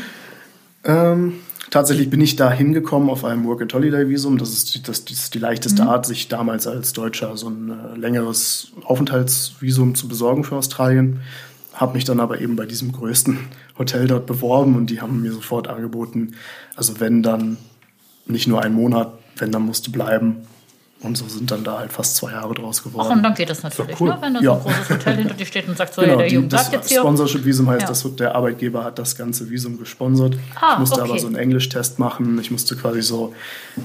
[0.85, 1.35] Ähm,
[1.69, 4.37] tatsächlich bin ich da hingekommen auf einem Work-and-Holiday-Visum.
[4.37, 7.69] Das ist, die, das, das ist die leichteste Art, sich damals als Deutscher so ein
[7.69, 11.21] äh, längeres Aufenthaltsvisum zu besorgen für Australien.
[11.73, 13.39] Habe mich dann aber eben bei diesem größten
[13.77, 16.35] Hotel dort beworben und die haben mir sofort angeboten,
[16.75, 17.57] also wenn dann
[18.25, 20.47] nicht nur ein Monat, wenn dann musste bleiben.
[21.03, 23.07] Und so sind dann da halt fast zwei Jahre draus geworden.
[23.09, 24.09] Ach, und dann geht das natürlich, cool.
[24.09, 24.17] ne?
[24.21, 24.53] wenn da so Ja.
[24.53, 26.69] ein großes Hotel hinter dir steht und sagt, so, Genau, hey, der die, Junge das
[26.69, 26.99] bleibt jetzt hier.
[27.01, 27.87] Sponsorship-Visum heißt, Ja.
[27.89, 30.37] dass der Arbeitgeber hat das ganze Visum gesponsert.
[30.55, 31.09] Ah, ich musste okay.
[31.11, 32.39] aber so einen Englisch-Test machen.
[32.39, 33.33] Ich musste quasi so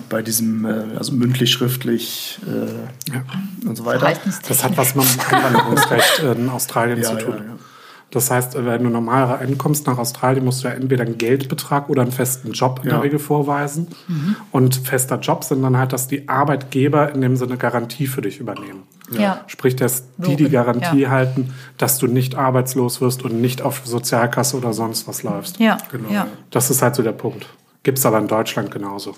[0.08, 4.12] bei diesem, äh, also mündlich, schriftlich äh, und so weiter.
[4.46, 7.34] Das hat was mit dem Einwanderungsrecht in Australien Ja, zu ja, tun.
[8.10, 8.14] Ja.
[8.18, 12.02] Das heißt, wenn du normal reinkommst nach Australien, musst du ja entweder einen Geldbetrag oder
[12.02, 12.96] einen festen Job in Ja.
[12.96, 13.88] der Regel vorweisen.
[14.50, 18.40] Und fester Job sind dann halt, dass die Arbeitgeber in dem Sinne Garantie für dich
[18.40, 18.84] übernehmen.
[19.10, 19.44] Ja.
[19.46, 21.10] Sprich, dass die die Garantie ja.
[21.10, 25.58] halten, dass du nicht arbeitslos wirst und nicht auf Sozialkasse oder sonst was läufst.
[25.60, 26.14] Ja, Genau, ja.
[26.14, 26.26] ja.
[26.50, 27.46] Das ist halt so der Punkt.
[27.82, 29.14] Gibt es aber in Deutschland genauso.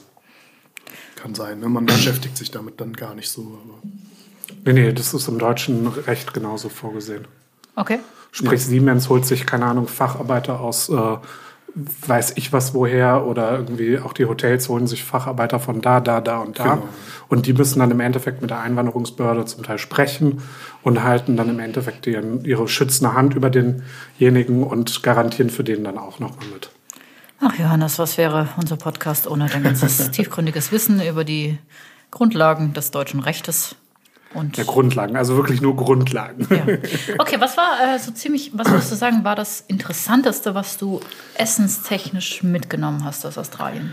[1.16, 1.60] Kann sein.
[1.60, 1.68] Ne?
[1.68, 3.42] Man beschäftigt sich damit dann gar nicht so.
[3.42, 3.78] Aber
[4.64, 7.26] Nee, nee, das ist im deutschen Recht genauso vorgesehen.
[7.76, 7.98] Okay.
[8.32, 11.16] Sprich, Siemens holt sich, keine Ahnung, Facharbeiter aus, äh,
[11.74, 16.20] weiß ich was woher, oder irgendwie auch die Hotels holen sich Facharbeiter von da, da,
[16.20, 16.74] da und da.
[16.74, 16.88] Genau.
[17.28, 20.42] Und die müssen dann im Endeffekt mit der Einwanderungsbehörde zum Teil sprechen
[20.82, 25.84] und halten dann im Endeffekt ihren, ihre schützende Hand über denjenigen und garantieren für den
[25.84, 26.70] dann auch nochmal mit.
[27.40, 31.58] Ach Johannes, was wäre unser Podcast ohne dein ganzes tiefgründiges Wissen über die
[32.10, 33.76] Grundlagen des deutschen Rechtes?
[34.34, 36.46] Und Ja, Grundlagen, also wirklich nur Grundlagen.
[36.50, 36.64] ja.
[37.18, 41.00] Okay, was war äh, so ziemlich, was würdest du sagen, war das Interessanteste, was du
[41.34, 43.92] essenstechnisch mitgenommen hast aus Australien?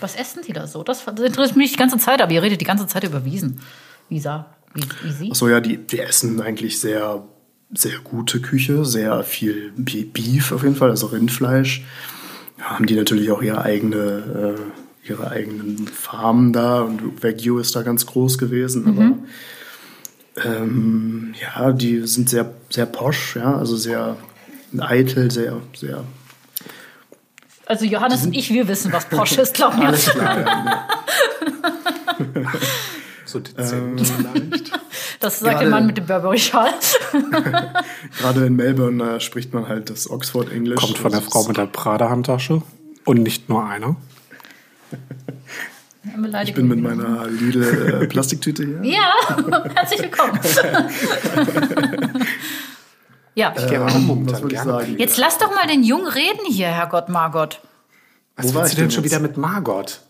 [0.00, 0.82] Was essen die da so?
[0.82, 3.60] Das, das interessiert mich die ganze Zeit, aber ihr redet die ganze Zeit über Wiesen.
[4.08, 4.46] Visa,
[5.18, 5.30] sie?
[5.30, 7.22] Achso, ja, die, die essen eigentlich sehr,
[7.72, 11.84] sehr gute Küche, sehr viel Be- Beef auf jeden Fall, also Rindfleisch.
[12.58, 17.76] Ja, haben die natürlich auch ihre eigene, äh, ihre eigenen Farmen da und Wagyu ist
[17.76, 19.12] da ganz groß gewesen, aber
[20.44, 24.16] ähm, ja, die sind sehr, sehr posch, ja, also sehr
[24.78, 26.04] eitel, sehr, sehr
[27.66, 29.86] Also Johannes und ich, wir wissen, was Porsche ist, glaub mir.
[29.86, 30.40] alles klar.
[30.40, 30.88] ja.
[33.26, 34.72] So dezent vielleicht.
[35.20, 36.70] Das sagt der Mann mit dem Burberry-Schal.
[38.18, 40.80] Gerade in Melbourne äh, spricht man halt das Oxford English.
[40.80, 42.62] Kommt von der Frau mit der Prada-Handtasche.
[43.04, 43.96] Und nicht nur einer.
[46.44, 48.80] Ich bin mit meiner Lidl äh, Plastiktüte hier.
[48.84, 49.12] Ja,
[49.74, 50.38] herzlich willkommen.
[53.34, 54.80] ja, Ich gehe auch Ähm, momentan was würde ich gerne.
[54.80, 54.96] sagen?
[54.98, 57.60] jetzt lass doch mal den Jungen reden hier, Herrgott Margot.
[58.36, 59.12] Was Wo war willst ich du denn schon jetzt?
[59.12, 60.00] wieder mit Margot?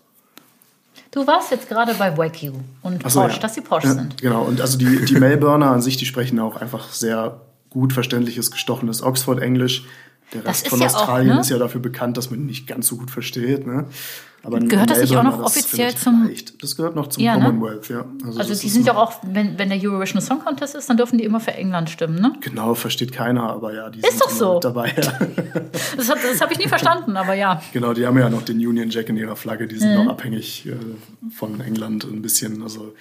[1.13, 3.41] Du warst jetzt gerade bei Wagyu und so, Porsche, ja.
[3.43, 4.21] dass sie Porsche Ja, sind.
[4.21, 8.51] Genau, und also die, die Melbourner an sich, die sprechen auch einfach sehr gut verständliches,
[8.51, 9.85] gestochenes Oxford-Englisch.
[10.33, 11.41] Der Das Rest ist von ja auch, Australien ne?
[11.41, 13.67] ist ja dafür bekannt, dass man ihn nicht ganz so gut versteht.
[13.67, 13.87] Ne?
[14.43, 16.63] Aber Gehört das nicht auch noch das offiziell zum- leicht.
[16.63, 17.47] Das gehört noch zum Ja, ne?
[17.47, 18.05] Commonwealth, ja.
[18.25, 21.19] Also das die sind ja auch, wenn, wenn der Eurovision Song Contest ist, dann dürfen
[21.19, 22.33] die immer für England stimmen, ne?
[22.43, 24.61] Genau, versteht keiner, aber ja, die Ist sind doch so.
[24.61, 24.95] dabei.
[24.97, 25.19] Ja.
[25.97, 27.61] Das, das habe ich nie verstanden, aber ja.
[27.73, 30.05] Genau, die haben ja noch den Union Jack in ihrer Flagge, die sind Mhm.
[30.05, 30.75] noch abhängig äh,
[31.35, 32.63] von England ein bisschen.
[32.63, 32.95] Also,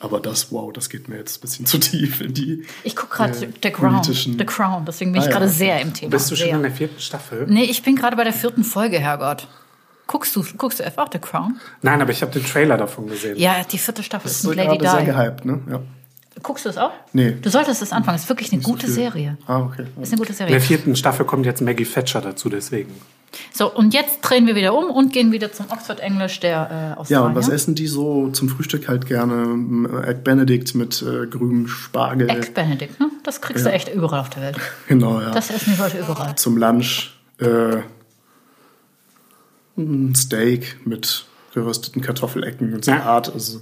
[0.00, 2.64] aber das, wow, das geht mir jetzt ein bisschen zu tief in die.
[2.84, 4.02] Ich gucke gerade äh, The Crown.
[4.02, 5.36] The Crown, deswegen bin ich Ah, ja.
[5.38, 6.10] gerade sehr im Thema.
[6.10, 6.56] Bist du schon sehr.
[6.56, 7.46] in der vierten Staffel?
[7.48, 9.46] Nee, ich bin gerade bei der vierten Folge, Herrgott.
[10.06, 11.60] Guckst du, guckst du einfach The Crown?
[11.82, 13.38] Nein, aber ich habe den Trailer davon gesehen.
[13.38, 15.18] Ja, die vierte Staffel ist So mit Lady gerade sehr Di.
[15.18, 15.60] gehypt, ne?
[15.70, 15.80] Ja.
[16.42, 16.92] Guckst du es auch?
[17.12, 17.36] Nee.
[17.42, 18.16] Du solltest es anfangen.
[18.16, 18.88] Es ist wirklich eine so gute.
[18.90, 19.36] Serie.
[19.46, 19.86] Ah, okay.
[20.00, 20.60] Ist eine gute In der Serie.
[20.60, 22.92] vierten Staffel kommt jetzt Maggie Thatcher dazu, deswegen.
[23.52, 26.74] So, und jetzt drehen wir wieder um und gehen wieder zum Oxford Englisch der äh,
[26.74, 27.24] Ja, Australier.
[27.26, 29.34] und was essen die so zum Frühstück halt gerne?
[29.44, 32.28] Ähm, Egg Benedict mit äh, grünem Spargel.
[32.28, 33.08] Egg Benedict, ne?
[33.22, 34.56] Das kriegst du echt überall auf der Welt.
[34.88, 35.30] Genau, ja.
[35.30, 36.34] Das essen die Leute überall.
[36.36, 37.76] Zum Lunch äh,
[39.76, 43.32] ein Steak mit gerösteten Kartoffelecken und Salat.
[43.32, 43.60] Also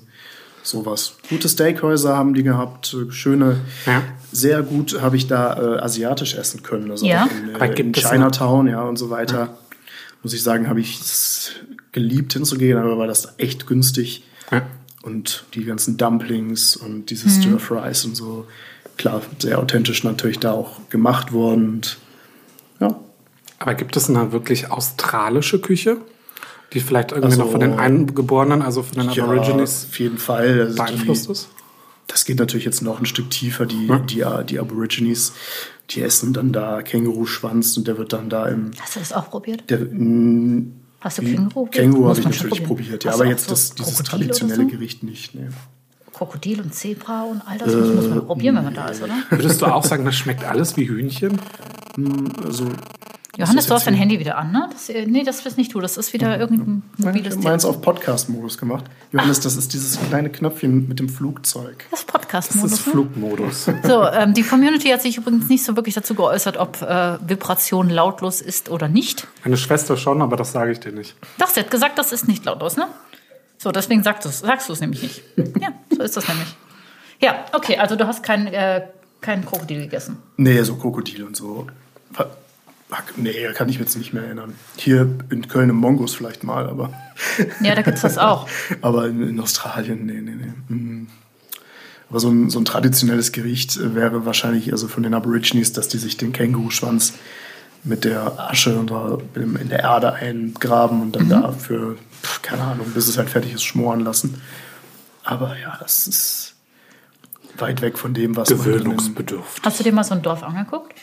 [0.69, 1.15] sowas.
[1.29, 3.61] Gute Steakhäuser haben die gehabt, äh, schöne.
[3.87, 4.03] Ja.
[4.31, 6.91] Sehr gut habe ich da äh, asiatisch essen können.
[6.91, 7.25] Also Ja.
[7.25, 9.57] auch in, Aber äh, in gibt es Chinatown, ja, und so weiter.
[10.23, 11.53] Muss ich sagen, habe ich es
[11.93, 14.25] geliebt hinzugehen, aber war das echt günstig.
[14.51, 14.63] Ja.
[15.03, 18.47] Und die ganzen Dumplings und diese Stir Fries und so,
[18.97, 21.69] klar, sehr authentisch natürlich da auch gemacht worden.
[21.69, 21.99] Und
[22.81, 22.99] ja,
[23.59, 25.99] Aber gibt es eine wirklich australische Küche,
[26.73, 30.19] die vielleicht irgendwie Also- noch von den Eingeborenen, also von den ja Aborigines, auf jeden
[30.19, 30.61] Fall.
[30.63, 31.49] Also beeinflusst die, ist?
[32.07, 33.67] Das geht natürlich jetzt noch ein Stück tiefer.
[33.67, 33.99] Die, Ja.
[33.99, 35.33] die, die Aborigines,
[35.91, 38.71] die essen dann da Känguruschwanz und der wird dann da im.
[38.81, 39.69] Hast du das auch probiert?
[39.71, 40.63] Der, mh,
[41.01, 41.67] Hast du Känguru?
[41.67, 42.87] Känguru Muss habe ich man schon natürlich probieren.
[42.89, 43.13] probiert, ja.
[43.15, 44.69] Aber jetzt so das, dieses Krokodil traditionelle so?
[44.69, 45.35] Gericht nicht.
[45.35, 45.49] Nee.
[46.13, 49.15] Krokodil und Zebra und all das muss, muss man probieren, wenn man da ist, oder?
[49.31, 51.39] Würdest du auch sagen, das schmeckt alles wie Hühnchen?
[52.45, 52.67] Also,
[53.39, 53.95] Johannes, du hast dein?
[53.95, 54.69] Handy wieder an, ne?
[54.73, 55.81] Das, äh, nee, das ist nicht du.
[55.81, 58.87] Das ist wieder irgendein ich mobiles habe meins auf Podcast-Modus gemacht.
[59.13, 61.87] Johannes, das ist dieses kleine Knöpfchen mit dem Flugzeug.
[61.93, 62.87] Das ist Das ist Podcast-Modus.
[62.87, 62.93] Ne?
[62.93, 63.71] Flugmodus.
[63.85, 67.91] So, ähm, die Community hat sich übrigens nicht so wirklich dazu geäußert, ob äh, Vibration
[67.91, 69.29] lautlos ist oder nicht.
[69.45, 71.15] Meine Schwester schon, aber das sage ich dir nicht.
[71.39, 72.89] Doch, sie hat gesagt, das ist nicht lautlos, ne?
[73.57, 75.23] So, deswegen sagst du es sagst du's nämlich nicht.
[75.61, 76.49] Ja, so ist das nämlich.
[77.21, 78.83] Ja, okay, also du hast kein, äh,
[79.21, 80.17] kein Krokodil gegessen.
[80.37, 81.69] Nee, so Krokodil und so.
[83.17, 84.55] Nee, kann ich mich jetzt nicht mehr erinnern.
[84.77, 86.93] Hier in Köln im Mongos vielleicht mal, aber,
[87.61, 88.49] Ja, da gibt's das auch.
[88.81, 90.53] aber in, in Australien, nee, nee, nee.
[90.69, 91.09] Mhm.
[92.09, 95.99] Aber so ein, so ein traditionelles Gericht wäre wahrscheinlich also von den Aborigines, dass die
[95.99, 97.13] sich den Känguruschwanz
[97.85, 101.29] mit der Asche oder in der Erde eingraben und dann Mhm.
[101.29, 104.41] da für, pf, keine Ahnung, bis es halt fertig ist, schmoren lassen.
[105.25, 106.55] Aber ja, das ist
[107.59, 109.63] weit weg von dem, was Gewöhnungsbedürftig.
[109.65, 110.95] Hast du dir mal so ein Dorf angeguckt?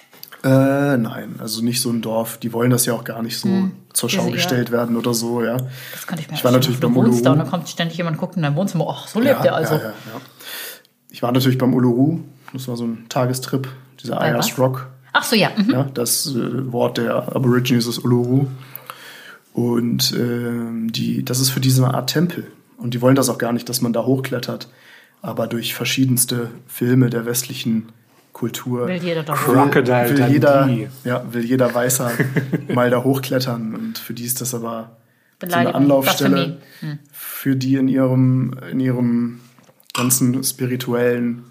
[0.46, 2.38] Äh, nein, also nicht so ein Dorf.
[2.38, 5.58] Die wollen das ja auch gar nicht so zur Schau gestellt werden oder so, ja.
[5.92, 6.54] Das könnte ich mir Ich war vorstellen.
[6.54, 7.44] natürlich beim wohnst da und Uluru.
[7.44, 8.86] dann kommt ständig jemand, guckt in dein Wohnzimmer.
[8.88, 9.74] Ach, so lebt ja, der also.
[9.74, 10.22] Ja, ja, ja.
[11.10, 12.20] Ich war natürlich beim Uluru.
[12.54, 13.68] Das war so ein Tagestrip,
[14.04, 14.60] dieser Bei Ayers was?
[14.60, 14.88] Rock.
[15.14, 15.50] Ach so, ja.
[15.58, 15.72] Mhm.
[15.72, 18.46] Ja, das äh, Wort der Aborigines ist Uluru.
[19.54, 22.46] Und ähm, die, das ist für diese Art Tempel.
[22.78, 24.70] Und die wollen das auch gar nicht, dass man da hochklettert.
[25.22, 27.90] Aber durch verschiedenste Filme der westlichen
[28.36, 29.34] Kultur Will jeder doch.
[29.38, 30.90] Crocodile will jeder, Dundee.
[31.06, 32.12] ja, will jeder Weißer
[32.74, 33.74] mal da hochklettern.
[33.74, 34.98] Und für die ist das aber
[35.42, 37.00] so eine Anlaufstelle, Blasphemie.
[37.14, 39.40] für die in ihrem, in ihrem
[39.94, 41.46] ganzen spirituellen.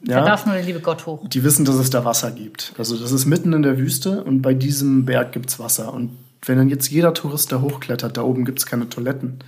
[0.00, 1.28] Da darf nur der liebe Gott hoch.
[1.28, 2.72] Die wissen, dass es da Wasser gibt.
[2.78, 5.92] Also das ist mitten in der Wüste und bei diesem Berg gibt es Wasser.
[5.92, 9.40] Und wenn dann jetzt jeder Tourist da hochklettert, da oben gibt es keine Toiletten,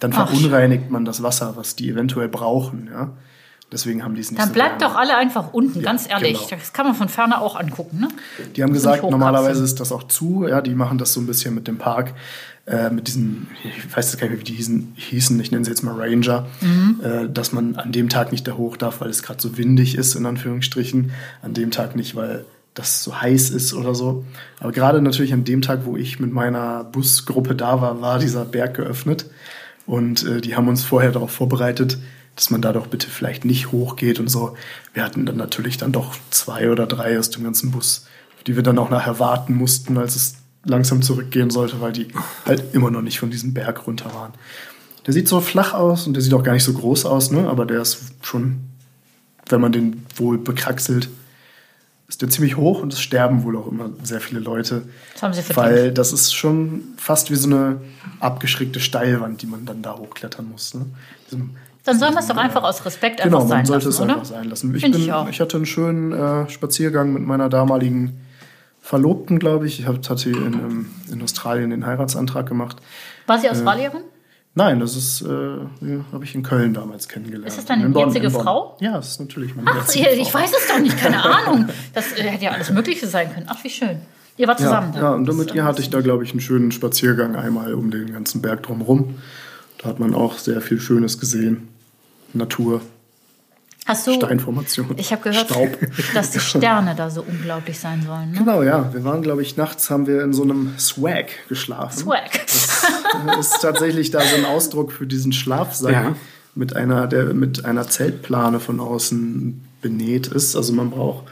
[0.00, 0.28] dann Ach.
[0.28, 2.90] verunreinigt man das Wasser, was die eventuell brauchen.
[2.92, 3.12] Ja?
[3.72, 4.94] Deswegen haben die es nicht Dann so bleibt gerne.
[4.94, 6.38] doch alle einfach unten, ganz ehrlich.
[6.48, 6.60] genau.
[6.60, 8.00] Das kann man von ferne auch angucken.
[8.00, 8.08] Ne?
[8.56, 10.46] Die haben gesagt, normalerweise ist das auch zu.
[10.48, 12.12] Ja, die machen das so ein bisschen mit dem Park,
[12.66, 15.64] äh, mit diesen, ich weiß jetzt gar nicht mehr, wie die hießen, hießen ich nenne
[15.64, 17.00] sie jetzt mal Ranger, Mhm.
[17.02, 19.96] äh, dass man an dem Tag nicht da hoch darf, weil es gerade so windig
[19.96, 21.12] ist, in Anführungsstrichen.
[21.42, 24.24] An dem Tag nicht, weil das so heiß ist oder so.
[24.58, 28.44] Aber gerade natürlich an dem Tag, wo ich mit meiner Busgruppe da war, war dieser
[28.44, 29.26] Berg geöffnet.
[29.86, 31.98] Und äh, die haben uns vorher darauf vorbereitet,
[32.40, 34.56] dass man da doch bitte vielleicht nicht hochgeht und so.
[34.94, 38.06] Wir hatten dann natürlich dann doch zwei oder drei aus dem ganzen Bus,
[38.46, 42.08] die wir dann auch nachher warten mussten, als es langsam zurückgehen sollte, weil die
[42.46, 44.32] halt immer noch nicht von diesem Berg runter waren.
[45.06, 47.46] Der sieht so flach aus und der sieht auch gar nicht so groß aus, ne?
[47.46, 48.60] aber der ist schon,
[49.50, 51.10] wenn man den wohl bekraxelt,
[52.08, 54.84] ist der ziemlich hoch und es sterben wohl auch immer sehr viele Leute.
[55.12, 55.56] Das haben sie verdient.
[55.76, 57.82] Weil das ist schon fast wie so eine
[58.18, 60.72] abgeschrägte Steilwand, die man dann da hochklettern muss.
[60.72, 60.86] Ne?
[61.26, 61.50] Diesem-
[61.84, 64.00] Dann sollen wir es doch einfach aus Respekt Genau, einfach sein man sollte lassen, es
[64.02, 64.12] oder?
[64.14, 64.74] einfach sein lassen.
[64.74, 65.28] Ich, bin, ich auch.
[65.28, 68.20] ich hatte einen schönen äh, Spaziergang mit meiner damaligen
[68.80, 69.80] Verlobten, glaube ich.
[69.80, 72.76] Ich hab- hatte in, ähm, in Australien den Heiratsantrag gemacht.
[73.26, 74.02] War sie Australierin?
[74.54, 77.46] Nein, das ist, äh, ja, habe ich in Köln damals kennengelernt.
[77.46, 78.30] Ist das deine In Bonn, jetzige.
[78.30, 78.76] Frau?
[78.80, 80.40] Ja, das ist natürlich meine Ach, jetzige ich Frau.
[80.40, 81.68] weiß es doch nicht, keine Ahnung.
[81.94, 83.46] Das äh, hätte ja alles Mögliche sein können.
[83.48, 84.00] Ach, wie schön.
[84.36, 84.92] Ihr wart Ja, zusammen.
[84.92, 85.02] dann.
[85.02, 87.90] ja, und mit ihr ja hatte ich da, glaube ich, einen schönen Spaziergang einmal um
[87.92, 89.18] den ganzen Berg drumherum.
[89.78, 91.68] Da hat man auch sehr viel Schönes gesehen.
[92.34, 92.80] Natur,
[93.86, 94.94] Hast du, Steinformation.
[94.98, 95.76] ich habe gehört, Staub.
[96.14, 98.32] dass die Sterne da so unglaublich sein sollen.
[98.32, 98.38] Ne?
[98.38, 98.92] Genau, ja.
[98.92, 101.98] Wir waren, glaube ich, nachts haben wir in so einem Swag geschlafen.
[101.98, 102.30] Swag.
[103.26, 106.14] Das ist tatsächlich da so ein Ausdruck für diesen Schlafsack Ja.
[106.54, 110.54] mit einer, der mit einer Zeltplane von außen benäht ist.
[110.56, 111.24] Also man braucht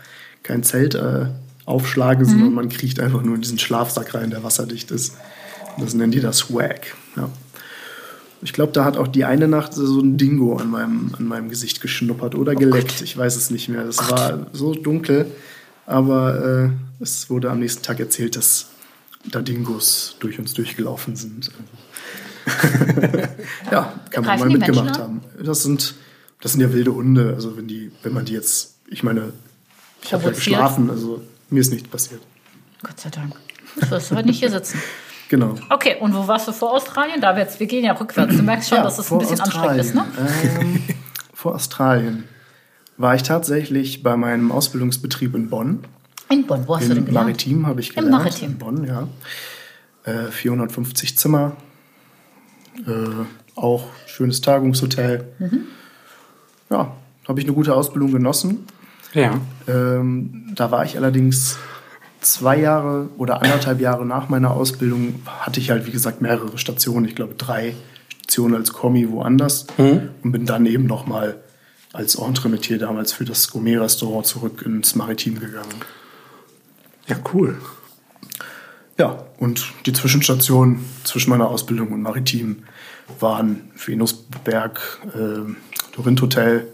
[0.43, 1.27] kein Zelt äh,
[1.67, 2.31] aufschlagen, Mhm.
[2.31, 5.15] sondern man kriecht einfach nur in diesen Schlafsack rein, der wasserdicht ist.
[5.79, 6.81] Das nennen die das Swag.
[7.15, 7.29] Ja.
[8.41, 11.49] Ich glaube, da hat auch die eine Nacht so ein Dingo an meinem, an meinem
[11.49, 13.01] Gesicht geschnuppert oder geleckt.
[13.01, 13.85] Ich weiß es nicht mehr.
[13.85, 15.27] Das war so dunkel.
[15.87, 18.67] Aber äh, es wurde am nächsten Tag erzählt, dass
[19.25, 21.51] da Dingos durch uns durchgelaufen sind.
[23.73, 25.21] ja, kann man mal mitgemacht Menschen haben.
[25.43, 25.95] Das sind,
[26.41, 27.33] das sind ja wilde Hunde.
[27.35, 29.33] Also wenn die, wenn man die jetzt, ich meine,
[30.03, 32.21] ich habe ja geschlafen, also mir ist nichts passiert.
[32.83, 33.35] Gott sei Dank.
[33.81, 34.81] Du wirst heute nicht hier sitzen.
[35.29, 35.55] Genau.
[35.69, 37.21] Okay, und wo warst du vor Australien?
[37.21, 38.37] Da wird's, wir gehen ja rückwärts.
[38.37, 40.05] Du merkst schon, Ja, dass es ein vor bisschen anstrengend ist, ne?
[40.61, 40.83] Ähm,
[41.35, 42.25] vor Australien
[42.97, 45.85] war ich tatsächlich bei meinem Ausbildungsbetrieb in Bonn.
[46.31, 47.27] In Bonn, wo hast du denn Im gelernt?
[47.29, 48.11] Maritim habe ich Im gelernt.
[48.25, 48.51] Maritim.
[48.53, 49.09] In Bonn, ja.
[50.05, 51.57] Äh, 450 Zimmer.
[52.87, 52.91] Äh,
[53.55, 55.29] auch schönes Tagungshotel.
[55.39, 55.61] Mhm.
[56.71, 56.93] Ja,
[57.29, 58.67] habe ich eine gute Ausbildung genossen.
[59.15, 59.41] Ja.
[59.67, 61.59] Ähm, da war ich allerdings
[62.21, 67.07] zwei Jahre oder anderthalb Jahre nach meiner Ausbildung, hatte ich halt, wie gesagt, mehrere Stationen.
[67.07, 67.75] Ich glaube, drei
[68.23, 69.67] Stationen als Kommi woanders.
[70.23, 71.37] Und bin dann eben nochmal
[71.93, 75.75] als Entremetier damals für das Gourmet-Restaurant zurück ins Maritim gegangen.
[77.07, 77.59] Ja, cool.
[78.99, 82.65] Ja, und die Zwischenstationen zwischen meiner Ausbildung und Maritim
[83.21, 84.81] waren Venusberg,
[85.15, 85.53] äh,
[85.97, 86.67] Dorint Hotel,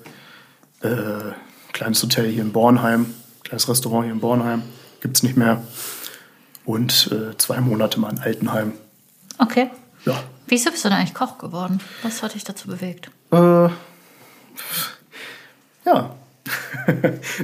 [0.80, 1.32] äh,
[1.72, 3.06] kleines Hotel hier in Bornheim,
[3.44, 4.62] kleines Restaurant hier in Bornheim,
[5.04, 5.62] gibt es nicht mehr.
[6.64, 8.72] Und äh, zwei Monate mal in Altenheim.
[9.38, 9.70] Okay.
[10.06, 10.14] Ja,
[10.46, 11.80] Wieso bist du denn eigentlich Koch geworden?
[12.02, 13.10] Was hat dich dazu bewegt?
[13.30, 13.68] äh,
[15.84, 16.14] ja.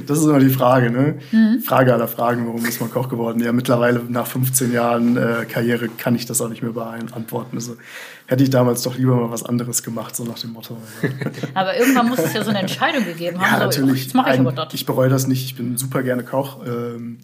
[0.07, 1.59] das ist immer die Frage, ne?
[1.63, 3.39] Frage aller Fragen, warum ist man Koch geworden?
[3.41, 7.57] Ja, mittlerweile nach 15 Jahren äh, Karriere kann ich das auch nicht mehr beantworten.
[7.57, 7.77] Also
[8.27, 10.77] hätte ich damals doch lieber mal was anderes gemacht, so nach dem Motto.
[11.55, 13.51] Aber irgendwann muss es ja so eine Entscheidung gegeben haben.
[13.51, 14.07] Ja, so, natürlich.
[14.07, 14.73] Ich Ein- das.
[14.73, 15.45] Ich bereue das nicht.
[15.45, 16.63] Ich bin super gerne Koch.
[16.65, 17.19] Ähm,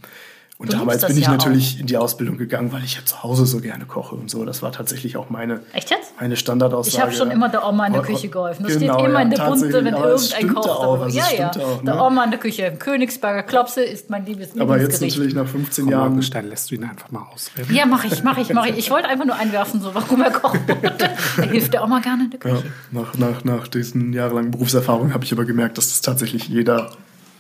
[0.59, 3.21] und Du damals bin ich ja natürlich in die Ausbildung gegangen, weil ich ja zu
[3.21, 4.43] Hause so gerne koche und so.
[4.43, 6.13] Das war tatsächlich auch meine, Echt jetzt?
[6.19, 6.95] meine Standardaussage.
[6.97, 8.63] Ich habe schon immer der Oma in der Küche geholfen.
[8.63, 11.25] Das genau, steht immer ja, in der Bunte, wenn irgendein Koch stimmte auch, also Ja,
[11.37, 11.49] ja.
[11.51, 12.03] auch, Der ne?
[12.03, 12.73] Oma in der Küche.
[12.79, 16.13] Königsberger Klopse ist mein liebes Aber jetzt natürlich nach 15 Komm, Jahren.
[16.13, 17.75] Augustin, lässt du ihn einfach mal ausreden.
[17.75, 18.77] Ja, mache ich, mache ich, mache ich.
[18.79, 21.09] Ich wollte einfach nur einwerfen, so warum er kochen wollte.
[21.37, 22.71] Er hilft der Oma gerne in der Ja, Küche.
[22.89, 26.89] nach, nach, nach diesen jahrelangen Berufserfahrung habe ich aber gemerkt, dass das tatsächlich jeder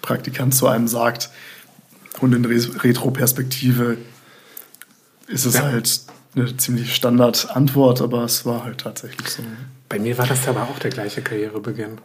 [0.03, 1.31] Praktikant zu einem sagt.
[2.19, 3.97] Und in Re- Retro-Perspektive
[5.27, 5.63] ist es Ja.
[5.63, 6.01] halt
[6.35, 9.43] eine ziemlich Standard-Antwort, aber es war halt tatsächlich so.
[9.89, 11.97] Bei mir war das aber auch der gleiche Karrierebeginn.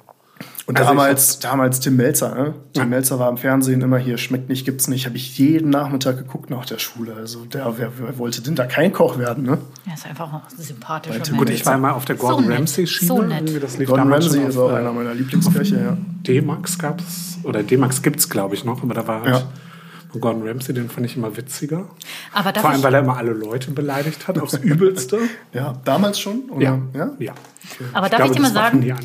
[0.67, 2.55] Und Also damals, damals Tim Melzer, ne?
[2.73, 5.07] Tim Melzer war im Fernsehen immer hier, schmeckt nicht, gibt's nicht.
[5.07, 7.15] Habe ich jeden Nachmittag geguckt nach der Schule.
[7.15, 9.59] Also der, wer, wer wollte denn da kein Koch werden, ne?
[9.87, 11.31] Er ist einfach ein sympathischer Mensch.
[11.37, 13.09] Gut, ich war mal auf der Gordon So Ramsay-Schiene.
[13.09, 13.41] so nett.
[13.43, 15.97] Irgendwie, Das lief Gordon Ramsay ist auch einer meiner Lieblingsköche, ja.
[16.27, 19.43] D-Max gab es, oder D-Max gibt es, glaube ich, noch, aber da war halt Ja.
[20.21, 21.89] Gordon Ramsay, den fand ich immer witziger.
[22.33, 25.21] Aber Vor allem, ich, weil er immer alle Leute beleidigt hat, aufs Übelste.
[25.53, 26.51] Ja, damals schon?
[26.51, 26.63] Oder?
[26.63, 26.83] ja.
[26.95, 27.11] ja?
[27.19, 27.35] ja.
[27.93, 29.01] aber darf glaube, ich dir mal das sagen,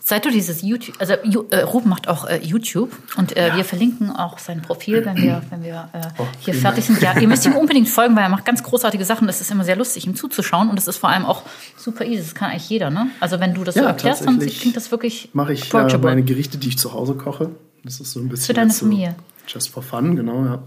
[0.00, 4.10] seit du dieses YouTube, also äh, Ruben macht auch äh, YouTube und äh, wir verlinken
[4.10, 7.00] auch sein Profil, wenn wir, wenn wir äh, Oh, hier fertig sind.
[7.00, 9.28] Ja, ihr müsst ihm unbedingt folgen, weil er macht ganz großartige Sachen.
[9.28, 11.42] Es ist immer sehr lustig, ihm zuzuschauen und es ist vor allem auch
[11.76, 12.22] super easy.
[12.22, 13.08] Das kann eigentlich jeder, ne?
[13.20, 16.22] Also wenn du das Ja, so erklärst, dann klingt das wirklich Mache ich äh, meine
[16.22, 17.50] Gerichte, die ich zu Hause koche.
[17.84, 18.46] Das ist so ein bisschen.
[18.46, 19.16] Für deine jetzt so Familie.
[19.48, 20.62] Just for fun, genau, ja.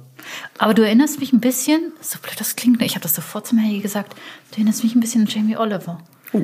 [0.57, 3.57] Aber du erinnerst mich ein bisschen, so blöd das klingt, ich habe das sofort zum
[3.57, 4.13] Helgi gesagt,
[4.51, 5.97] du erinnerst mich ein bisschen an Jamie Oliver.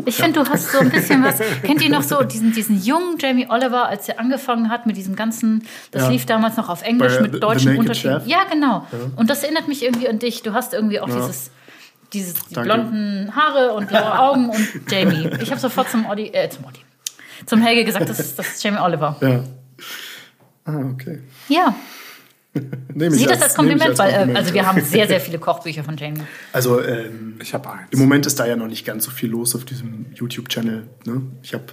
[0.05, 1.39] ich finde, du hast so ein bisschen was.
[1.63, 5.15] Kennt ihr noch so diesen, diesen jungen Jamie Oliver, als er angefangen hat mit diesem
[5.15, 6.09] ganzen, das Ja.
[6.09, 7.93] lief damals noch auf Englisch Bei, mit The- deutschen.
[7.95, 8.25] Chef?
[8.25, 8.87] Ja, genau.
[9.17, 10.41] Und das erinnert mich irgendwie an dich.
[10.43, 11.51] Du hast irgendwie auch dieses,
[12.13, 15.29] dieses die blonden Haare und blaue Augen und Jamie.
[15.41, 16.79] Ich habe sofort zum Oddi, äh, zum Oddi,
[17.45, 19.17] zum Helge gesagt, das ist, das ist Jamie Oliver.
[19.21, 19.43] Ja.
[20.65, 21.19] Ah, okay.
[21.49, 21.75] Ja,
[22.93, 24.37] Nehme ich sieh das als Kompliment, weil äh, Kompliment.
[24.37, 26.21] also wir haben sehr, sehr viele Kochbücher von Jamie.
[26.51, 27.87] Also, ähm, Ich habe eins.
[27.91, 30.83] Im Moment ist da ja noch nicht ganz so viel los auf diesem YouTube-Channel.
[31.05, 31.21] Ne?
[31.43, 31.63] Ich habe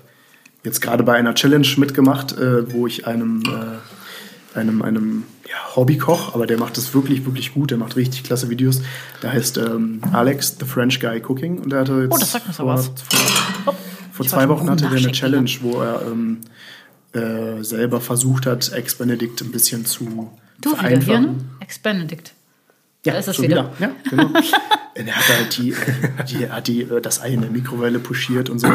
[0.64, 6.34] jetzt gerade bei einer Challenge mitgemacht, äh, wo ich einem, äh, einem, einem ja, Hobbykoch,
[6.34, 7.70] aber der macht das wirklich, wirklich gut.
[7.72, 8.82] Der macht richtig klasse Videos.
[9.22, 11.58] Der heißt ähm, Alex, the French Guy Cooking.
[11.58, 12.86] Und der hatte jetzt Oh, das sagt mir so vor, was.
[13.64, 13.74] vor,
[14.12, 15.12] vor Ich zwei Wochen hatte der eine.
[15.12, 16.38] Challenge, wo er ähm,
[17.14, 21.36] äh, selber versucht hat, Ex-Benedict ein bisschen zu Du wieder hier, ne?
[21.60, 22.34] Ex-Benedict.
[23.04, 23.72] Ja, Da ist es schon wieder.
[23.78, 24.30] Ja, genau.
[24.94, 28.50] er hat halt die, äh, die, hat die, äh, das Ei in der Mikrowelle pushiert
[28.50, 28.68] und so.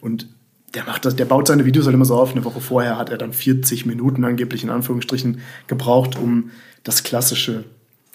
[0.00, 0.28] Und
[0.74, 2.32] der macht das, der baut seine Videos halt immer so auf.
[2.32, 6.50] Eine Woche vorher hat er dann 40 Minuten angeblich in Anführungsstrichen gebraucht, um
[6.84, 7.64] das klassische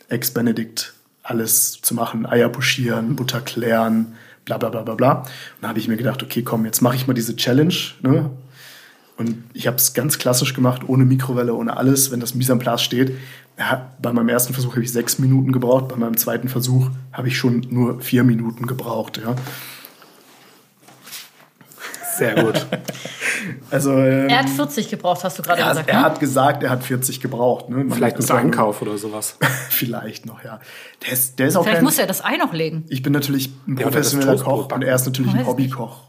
[0.09, 2.25] Ex-Benedict alles zu machen.
[2.25, 5.19] Eier pushieren, Butter klären, bla bla bla bla bla.
[5.19, 5.27] Und
[5.61, 7.75] da habe ich mir gedacht, okay, komm, jetzt mache ich mal diese Challenge.
[8.01, 8.31] Ne?
[9.17, 12.59] Und ich habe es ganz klassisch gemacht, ohne Mikrowelle, ohne alles, wenn das Mise en
[12.59, 13.17] place steht.
[13.59, 17.27] Ja, bei meinem ersten Versuch habe ich sechs Minuten gebraucht, bei meinem zweiten Versuch habe
[17.27, 19.21] ich schon nur vier Minuten gebraucht.
[19.23, 19.35] Ja.
[22.17, 22.65] Sehr gut.
[23.71, 25.89] Also ähm, Er hat 40 gebraucht, hast du gerade er, gesagt.
[25.89, 26.01] er ne?
[26.03, 27.69] hat gesagt, er hat 40 gebraucht.
[27.69, 27.85] Ne?
[27.89, 29.37] Vielleicht war- Einkauf oder sowas.
[29.69, 30.59] Vielleicht noch, ja.
[31.03, 32.85] Der ist, der ist auch Vielleicht kein, muss er das Ei noch legen.
[32.89, 36.03] Ich bin natürlich ein Ja, professioneller Toastbrot Koch und er ist natürlich ein Hobbykoch.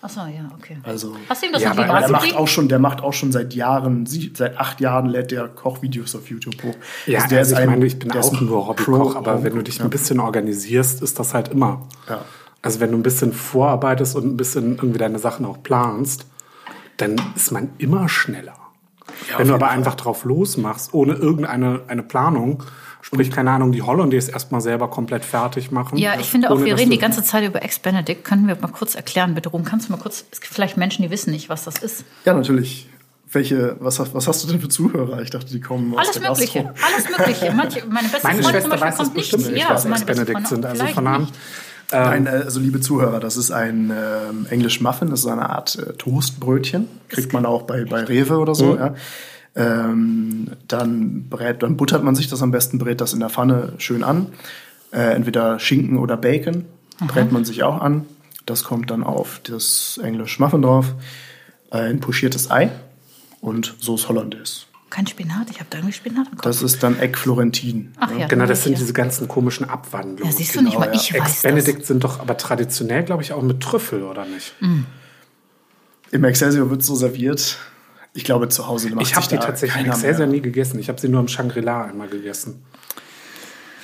[0.00, 0.04] Ja.
[0.06, 0.78] Achso, ja, okay.
[0.84, 3.32] Also, Hast du ihm das Ja, aber der macht auch schon, der macht auch schon
[3.32, 6.74] seit Jahren, seit acht Jahren lädt der Kochvideos auf YouTube hoch.
[7.06, 9.62] Ja, der also ist ich ein- meine, ich bin auch nur Hobbykoch, aber wenn du
[9.62, 9.84] dich ja.
[9.84, 11.82] ein bisschen organisierst, ist das halt immer.
[12.08, 12.20] Ja.
[12.62, 16.26] Also wenn du ein bisschen vorarbeitest und ein bisschen irgendwie deine Sachen auch planst,
[16.96, 18.54] dann ist man immer schneller.
[19.32, 19.76] auf wenn du aber Fall.
[19.76, 22.62] einfach drauf losmachst, ohne irgendeine eine Planung,
[23.02, 25.98] sprich, keine Ahnung, die Hollandaise erstmal selber komplett fertig machen.
[25.98, 28.24] Ja, ich finde auch, ohne wir reden die ganze Zeit über Ex-Benedict.
[28.24, 29.64] Können wir mal kurz erklären, bitte, Ruhm?
[29.64, 32.04] Kannst du mal kurz, es gibt vielleicht Menschen, die wissen nicht, was das ist.
[32.24, 32.88] Ja, natürlich.
[33.30, 35.20] Welche, was, hast- was hast du denn für Zuhörer?
[35.20, 36.86] Ich dachte, die kommen aus Alles der Mögliche, Gastro.
[36.86, 37.52] alles Mögliche.
[37.56, 39.30] Manche, meine beste Meine Freundin zum Schwester Beispiel weiß das kommt nicht.
[39.32, 40.64] bestimmt nicht, ja, was beste Ex-Benedict sind.
[40.66, 41.20] Also von Namen.
[41.24, 41.34] nicht.
[41.90, 45.76] Nein, äh, also liebe Zuhörer, das ist ein ähm, English Muffin, das ist eine Art
[45.76, 46.88] äh, Toastbrötchen.
[47.08, 48.76] Kriegt man auch bei, bei Rewe oder so.
[48.76, 48.94] Ja.
[49.58, 53.72] Ähm, dann, brät, dann buttert man sich das am besten, brät das in der Pfanne
[53.78, 54.26] schön an.
[54.92, 56.64] Äh, entweder Schinken oder Bacon
[57.08, 58.06] brät man sich auch an.
[58.46, 60.94] Das kommt dann auf das English Muffin drauf.
[61.70, 62.70] Ein pochiertes Ei
[63.40, 64.62] und Sauce Hollandaise.
[64.90, 66.42] Kein Spinat, ich habe da irgendwie Spinat im Kopf.
[66.44, 67.92] Das ist dann Egg Florentin.
[67.98, 68.78] Ach ja, Genau, das sind hier.
[68.78, 70.32] diese ganzen komischen Abwandlungen.
[70.32, 70.94] Ja, siehst du nicht mal, ja.
[70.94, 71.44] ich weiß das.
[71.44, 74.54] Ex-Benedict sind doch aber traditionell, glaube ich, auch mit Trüffel, oder nicht?
[76.10, 77.58] Im Excelsior wird so serviert.
[78.14, 80.36] Ich glaube, zu Hause macht Ich habe die tatsächlich in Excelsior mehr.
[80.36, 80.78] nie gegessen.
[80.78, 82.64] Ich habe sie nur im Shangri-La einmal gegessen.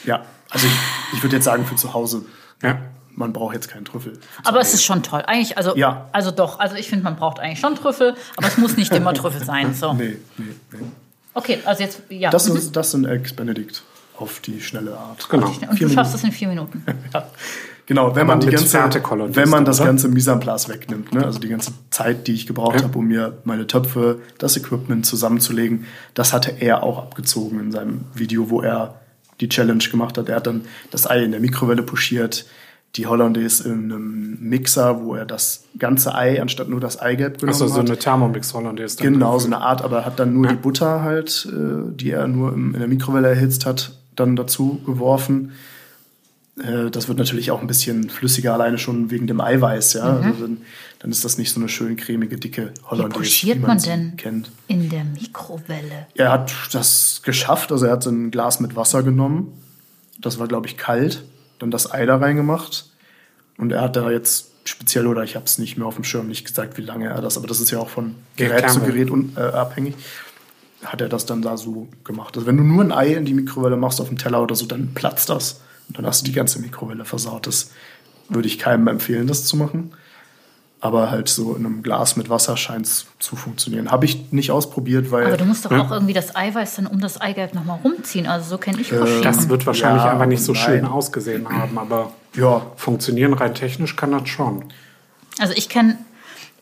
[0.05, 0.73] Ja, also ich,
[1.17, 2.25] ich würde jetzt sagen, für zu Hause,
[2.63, 2.79] Ja.
[3.15, 4.19] man braucht jetzt keinen Trüffel.
[4.45, 5.23] Aber es ist schon toll.
[5.27, 6.09] Eigentlich, also, Ja.
[6.13, 9.15] also doch, also ich finde, man braucht eigentlich schon Trüffel, aber es muss nicht immer
[9.15, 9.75] Trüffel sein.
[9.75, 9.93] So.
[9.95, 10.79] Nee, nee, nee.
[11.35, 12.31] Okay, also jetzt, ja.
[12.31, 12.57] Das, mhm.
[12.57, 13.83] ist, das sind Eggs Benedict
[14.19, 15.29] auf die schnelle Art.
[15.29, 15.49] Genau.
[15.49, 16.85] Und du schaffst es in vier Minuten.
[17.87, 18.79] Genau, wenn man, die ganze,
[19.35, 19.89] wenn man das oder?
[19.89, 21.25] ganze Mise en place wegnimmt, ne?
[21.25, 22.85] also die ganze Zeit, die ich gebraucht Ja.
[22.85, 28.01] habe, um mir meine Töpfe, das Equipment zusammenzulegen, das hatte er auch abgezogen in seinem
[28.15, 29.01] Video, wo er
[29.41, 30.29] die Challenge gemacht hat.
[30.31, 32.47] Er hat dann das Ei in der Mikrowelle pushiert,
[32.97, 37.53] die Hollandaise in einem Mixer, wo er das ganze Ei anstatt nur das Eigelb genommen
[37.55, 37.87] Achso, so hat.
[37.91, 38.97] eine Thermomix Hollandaise.
[39.03, 40.53] Genau, so eine Art, aber er hat dann nur Ja.
[40.53, 45.53] die Butter halt, äh, die er nur in der Mikrowelle erhitzt hat, dann dazu geworfen.
[46.59, 50.03] Äh, das wird natürlich auch ein bisschen flüssiger, alleine schon wegen dem Eiweiß, ja.
[50.03, 50.59] Also dann,
[51.01, 53.89] dann ist das nicht so eine schön cremige, dicke Wie Hollandaise, pochiert wie man sie
[53.91, 54.51] denn kennt.
[54.69, 56.07] in der Mikrowelle?
[56.15, 59.53] Er hat das geschafft, also er hat ein Glas mit Wasser genommen.
[60.21, 61.25] Das war, glaube ich, kalt.
[61.59, 62.87] Dann das Ei da reingemacht.
[63.59, 66.29] Und er hat da jetzt speziell, oder ich habe es nicht mehr auf dem Schirm,
[66.29, 68.71] nicht gesagt, wie lange er das, aber das ist ja auch von Gerät klar.
[68.71, 69.95] zu Gerät un, äh, abhängig,
[70.85, 72.37] hat er das dann da so gemacht.
[72.37, 74.67] Also wenn du nur ein Ei in die Mikrowelle machst auf dem Teller oder so,
[74.67, 75.61] dann platzt das.
[75.89, 77.47] Und dann hast du die ganze Mikrowelle versaut.
[77.47, 77.71] Das
[78.29, 79.93] würde ich keinem empfehlen, das zu machen.
[80.81, 83.91] Aber halt so in einem Glas mit Wasser scheint es zu funktionieren.
[83.91, 87.01] Habe ich nicht ausprobiert, weil Aber du musst doch auch irgendwie das Eiweiß dann um
[87.01, 88.27] das Eigelb nochmal rumziehen.
[88.27, 89.23] Also so kenne ich Pochieren.
[89.23, 90.63] Das wird wahrscheinlich Ja, einfach nicht so nein.
[90.63, 94.65] schön ausgesehen haben, aber ja, funktionieren rein technisch kann das schon.
[95.39, 95.97] Also ich kenne,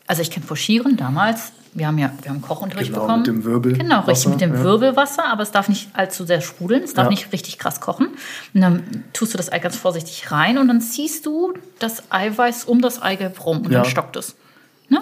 [0.07, 1.51] also ich kenne Pochieren damals.
[1.75, 3.19] Wir haben ja, wir haben Kochunterricht Genau, bekommen.
[3.21, 4.63] mit dem Wirbelwasser, Genau, richtig mit dem ja.
[4.63, 7.09] Wirbelwasser, aber es darf nicht allzu sehr sprudeln, es darf Ja.
[7.09, 8.09] nicht richtig krass kochen.
[8.53, 8.83] Und dann
[9.13, 13.01] tust du das Ei ganz vorsichtig rein und dann ziehst du das Eiweiß um das
[13.01, 13.81] Eigelb rum und Ja.
[13.81, 14.35] dann stockt es.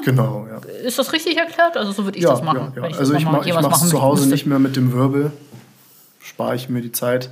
[0.06, 0.62] genau, ja.
[0.86, 1.76] Ist das richtig erklärt?
[1.76, 2.58] Also so würde ich das machen.
[2.58, 2.82] ja, ja.
[2.84, 5.34] wenn das Also ich, mach, ich mache es zu Hause nicht mehr mit dem Wirbel.
[6.22, 7.30] Spare ich mir die Zeit.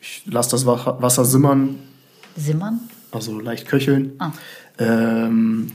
[0.00, 1.76] Ich lasse das Wa- Wasser simmern,
[2.36, 2.80] Simmern?
[3.10, 4.12] also leicht köcheln.
[4.18, 4.32] Ah.
[4.78, 5.72] Ähm,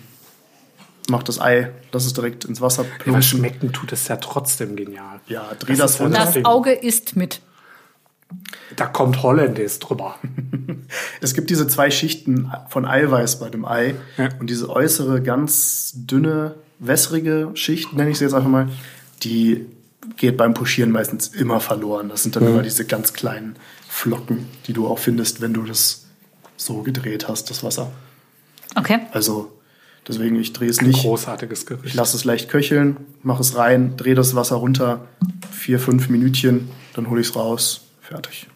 [1.09, 3.39] mach das Ei, lass es direkt ins Wasser Aber plumpsen.
[3.39, 5.19] schmecken tut es ja trotzdem genial.
[5.27, 6.19] Ja, dreh Das das, ja runter.
[6.25, 7.41] das- Das Auge isst mit.
[8.75, 10.15] Da kommt Hollandaise drüber.
[11.21, 13.95] Es gibt diese zwei Schichten von Eiweiß bei dem Ei.
[14.17, 14.29] Ja.
[14.39, 18.67] Und diese äußere, ganz dünne, wässrige Schicht, nenne ich sie jetzt einfach mal,
[19.23, 19.65] die
[20.17, 22.09] geht beim Pochieren meistens immer verloren.
[22.09, 23.55] Das sind dann immer diese ganz kleinen
[23.87, 26.05] Flocken, die du auch findest, wenn du das
[26.57, 27.91] so gedreht hast, das Wasser.
[28.75, 28.99] Okay.
[29.11, 29.51] Also
[30.07, 31.01] deswegen, ich drehe es nicht.
[31.01, 31.95] Großartiges Ich Gericht.
[31.95, 35.07] lasse es leicht köcheln, mache es rein, drehe das Wasser runter,
[35.51, 38.47] vier, fünf Minütchen, dann hole ich es raus, fertig.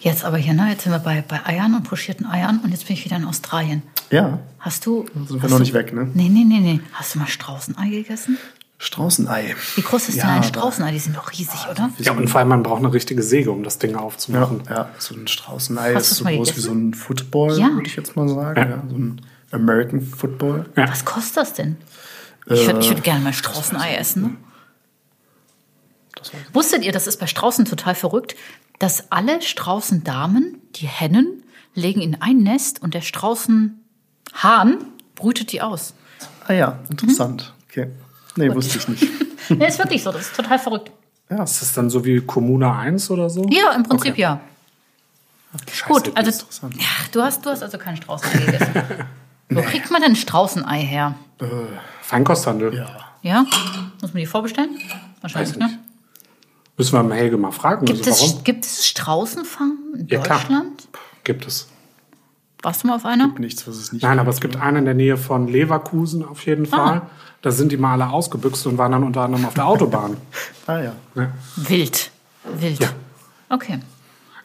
[0.00, 0.68] Jetzt aber hier, ne?
[0.70, 3.24] Jetzt sind wir bei, bei Eiern und pochierten Eiern und jetzt bin ich wieder in
[3.24, 3.82] Australien.
[4.10, 5.04] Ja, Hast du.
[5.14, 6.08] sind wir hast noch du, nicht weg, ne?
[6.14, 6.80] Nee, nee, nee, nee.
[6.92, 8.38] Hast du mal Straußenei gegessen?
[8.80, 9.56] Straußenei.
[9.74, 10.92] Wie groß ist Ja, denn ein Straußenei?
[10.92, 11.90] Die sind doch riesig, oder?
[11.98, 14.62] Ja, und vor allem, man braucht eine richtige Säge, um das Ding Ja, aufzumachen.
[14.70, 16.60] ja, so ein Straußenei ist so groß wie gegessen?
[16.60, 17.70] so ein Football, Ja.
[17.72, 18.60] würde ich jetzt mal sagen.
[18.70, 18.82] Ja.
[18.88, 19.20] so ein
[19.50, 20.66] American Football.
[20.76, 20.88] Ja.
[20.88, 21.76] Was kostet das denn?
[22.46, 24.22] Ich würde Äh, würd gerne mal Straußenei essen.
[24.22, 24.36] Ne?
[26.52, 28.34] Wusstet ihr, das ist bei Straußen total verrückt,
[28.78, 31.42] dass alle Straußendamen, die Hennen,
[31.74, 34.78] legen in ein Nest und der Straußenhahn
[35.14, 35.94] brütet die aus.
[36.46, 37.52] Ah ja, interessant.
[37.68, 37.88] Okay.
[38.36, 39.06] Nee, wusste ich nicht.
[39.50, 40.90] nee, ist wirklich so, das ist total verrückt.
[41.30, 43.46] Ja, Ist das dann so wie Kommuna 1 oder so?
[43.50, 44.22] Ja, im Prinzip Okay.
[44.22, 44.40] ja.
[45.70, 46.74] Scheiße, Gut, also interessant.
[46.76, 48.72] ja, du, hast, du hast also kein Straußenei gegessen.
[49.50, 51.14] Wo kriegt man denn Straußenei her?
[52.02, 52.74] Feinkosthandel.
[52.74, 52.86] ja.
[53.22, 53.44] Ja?
[54.00, 54.70] Muss man die vorbestellen?
[54.76, 55.70] Weiß Wahrscheinlich, nicht.
[55.72, 55.78] ne?
[56.76, 57.84] Müssen wir mal Helge mal fragen.
[57.84, 60.38] Gibt, also es, gibt es Straußenfarmen in Ja, klar.
[60.38, 60.88] Deutschland?
[61.24, 61.66] Gibt es.
[62.62, 63.26] Warst du mal auf einer?
[63.38, 64.20] Nichts, was es nicht Nein, gibt.
[64.20, 67.02] aber es gibt eine in der Nähe von Leverkusen auf jeden Fall.
[67.42, 70.16] Da sind die mal alle ausgebüxt und waren dann unter anderem auf der Autobahn.
[70.68, 70.92] Ah ja.
[71.16, 71.30] Ja.
[71.56, 72.10] Wild.
[72.44, 72.78] Wild.
[72.80, 72.88] Ja.
[73.48, 73.80] Okay.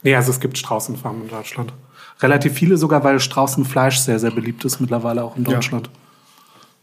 [0.04, 1.74] Nee, also es gibt Straußenfarmen in Deutschland.
[2.22, 5.52] Relativ viele sogar, weil Straußenfleisch sehr, sehr beliebt ist mittlerweile auch in Ja.
[5.54, 5.90] Deutschland.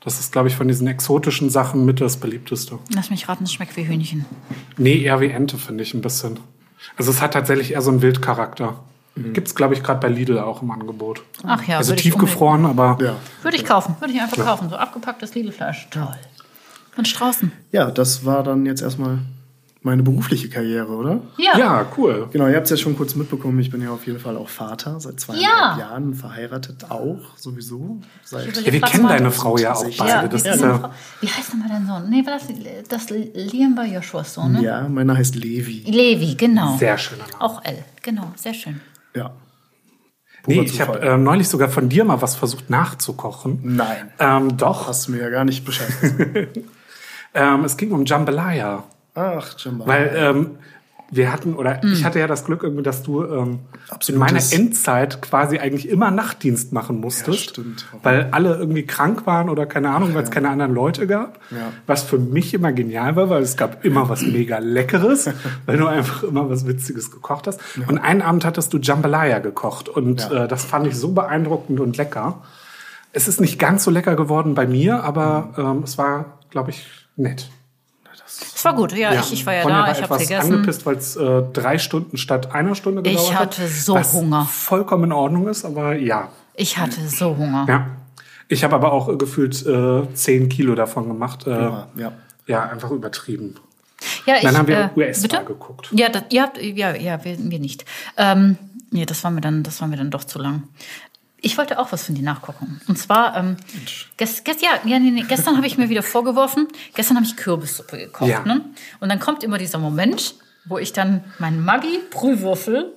[0.02, 2.78] Das ist, glaube ich, von diesen exotischen Sachen mit das beliebteste.
[2.94, 4.24] Lass mich raten, es schmeckt wie Hühnchen.
[4.78, 6.38] Nee, eher wie Ente, finde ich ein bisschen.
[6.96, 8.80] Also es hat tatsächlich eher so einen Wildcharakter.
[9.16, 11.22] Gibt es, glaube ich, gerade bei Lidl auch im Angebot.
[11.46, 13.16] Ach ja, also tiefgefroren, aber Ja.
[13.42, 13.96] Würde ich kaufen.
[14.00, 14.70] Würde ich einfach kaufen.
[14.70, 15.88] So abgepacktes Lidlfleisch.
[15.90, 16.08] Toll.
[16.96, 17.52] Und Straußen.
[17.72, 19.18] ja, das war dann jetzt erstmal
[19.82, 21.22] meine berufliche Karriere, oder?
[21.38, 21.56] Ja.
[21.58, 22.28] ja, cool.
[22.32, 24.48] Genau, ihr habt es ja schon kurz mitbekommen, ich bin ja auf jeden Fall auch
[24.48, 25.78] Vater, seit zweieinhalb Ja.
[25.78, 27.98] Jahren, verheiratet auch, sowieso.
[28.22, 29.16] Seit Ich Ja, wir kennen mal.
[29.16, 30.10] deine Frau ja auch beide.
[30.10, 32.10] Ja, das wie, ist ja, wie heißt nochmal dein Sohn?
[32.10, 32.46] Nee, war das,
[32.88, 34.62] das Liam war Joshuas Sohn, ne?
[34.62, 35.84] ja, meiner heißt Levi.
[35.90, 36.76] Levi, genau.
[36.76, 37.40] sehr schöner Name.
[37.40, 38.80] Auch L, genau, sehr schön.
[39.14, 39.30] Ja.
[40.46, 43.60] Nee, ich habe ähm, neulich sogar von dir mal was versucht nachzukochen.
[43.62, 44.10] Nein.
[44.18, 44.88] Ähm, doch.
[44.88, 46.58] Hast du mir ja gar nicht Bescheid gesagt.
[47.32, 48.82] Ähm, es ging um Jambalaya.
[49.14, 49.86] Ach, Jamba.
[49.86, 50.50] Weil ähm,
[51.12, 53.58] wir hatten, oder ich hatte ja das Glück irgendwie, dass du ähm,
[54.06, 57.28] in meiner Endzeit quasi eigentlich immer Nachtdienst machen musstest.
[57.46, 57.86] Ja, stimmt.
[58.04, 60.34] Weil alle irgendwie krank waren oder keine Ahnung, weil es ja.
[60.34, 61.40] keine anderen Leute gab.
[61.50, 61.72] Ja.
[61.88, 65.28] Was für mich immer genial war, weil es gab immer was mega Leckeres,
[65.66, 67.60] weil du einfach immer was Witziges gekocht hast.
[67.88, 70.44] Und einen Abend hattest du Jambalaya gekocht und Ja.
[70.44, 72.42] äh, das fand ich so beeindruckend und lecker.
[73.12, 75.64] Es ist nicht ganz so lecker geworden bei mir, aber Mhm.
[75.66, 76.86] ähm, es war, glaube ich,
[77.16, 77.50] nett.
[78.54, 80.52] Es war gut, ja, Ich, ich war ja Ronja da, war ich habe gegessen.
[80.54, 83.40] angepisst, weil es äh, drei Stunden statt einer Stunde Ich gedauert hat.
[83.58, 84.44] hatte so was Hunger.
[84.46, 86.28] vollkommen in Ordnung ist, aber ja.
[86.54, 87.66] Ich hatte so Hunger.
[87.68, 87.86] ja.
[88.48, 91.46] Ich habe aber auch äh, gefühlt äh, 10 Kilo davon gemacht.
[91.46, 92.12] Äh, Ja, ja.
[92.48, 93.54] ja, einfach übertrieben.
[94.26, 95.44] Ja, ich, Dann haben wir äh, US-Wahl bitte?
[95.44, 95.88] geguckt.
[95.92, 97.84] Ja, das, ihr habt, ja, ja, wir, wir nicht.
[98.16, 98.56] Ähm,
[98.92, 100.64] Nee, das war mir dann, das war mir dann doch zu lang.
[101.42, 102.80] Ich wollte auch was von dir nachgucken.
[102.86, 103.56] Und zwar, ähm,
[104.16, 107.36] gest, gest, ja, ja, nee, nee, gestern habe ich mir wieder vorgeworfen, gestern habe ich
[107.36, 108.28] Kürbissuppe gekocht.
[108.28, 108.44] Ja.
[108.44, 108.64] Ne?
[109.00, 110.34] Und dann kommt immer dieser Moment,
[110.64, 112.94] wo ich dann meinen Maggi-Brühwürfel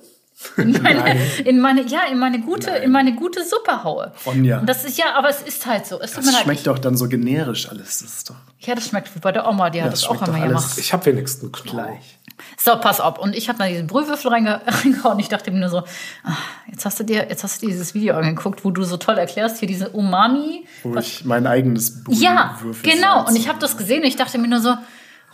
[0.56, 4.12] in meine, in meine, ja, in meine gute, in meine gute Suppe haue.
[4.26, 4.60] Ronja.
[4.60, 6.00] Und das ist ja, aber es ist halt so.
[6.00, 8.00] Es Das schmeckt doch dann so generisch alles.
[8.00, 10.20] Das ist doch Ja, das schmeckt wie bei der Oma, die hat das das auch
[10.22, 10.78] alles gemacht.
[10.78, 11.86] Ich habe wenigstens Knoblauch.
[11.86, 12.18] gleich.
[12.58, 13.18] So, pass auf.
[13.18, 15.18] Und ich habe dann diesen Brühwürfel reinge reingehauen.
[15.20, 15.78] Ich dachte mir nur so,
[16.24, 16.32] ah,
[16.70, 19.58] jetzt hast du dir, jetzt hast du dieses Video angeguckt, wo du so toll erklärst,
[19.58, 20.66] hier diese Umami.
[20.82, 23.18] Wo ich mein eigenes Ja, Brühwürfel genau.
[23.20, 24.70] salz- Und ich habe das gesehen und ich dachte mir nur so,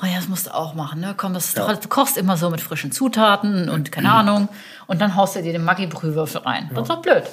[0.03, 1.15] oh ja, das musst du auch machen, ne?
[1.17, 1.75] Komm, das ist doch, Ja.
[1.77, 4.49] du kochst immer so mit frischen Zutaten und keine Ahnung.
[4.87, 6.71] Und dann haust du dir den Maggi-Brühwürfel rein.
[6.75, 7.25] Das ist doch blöd.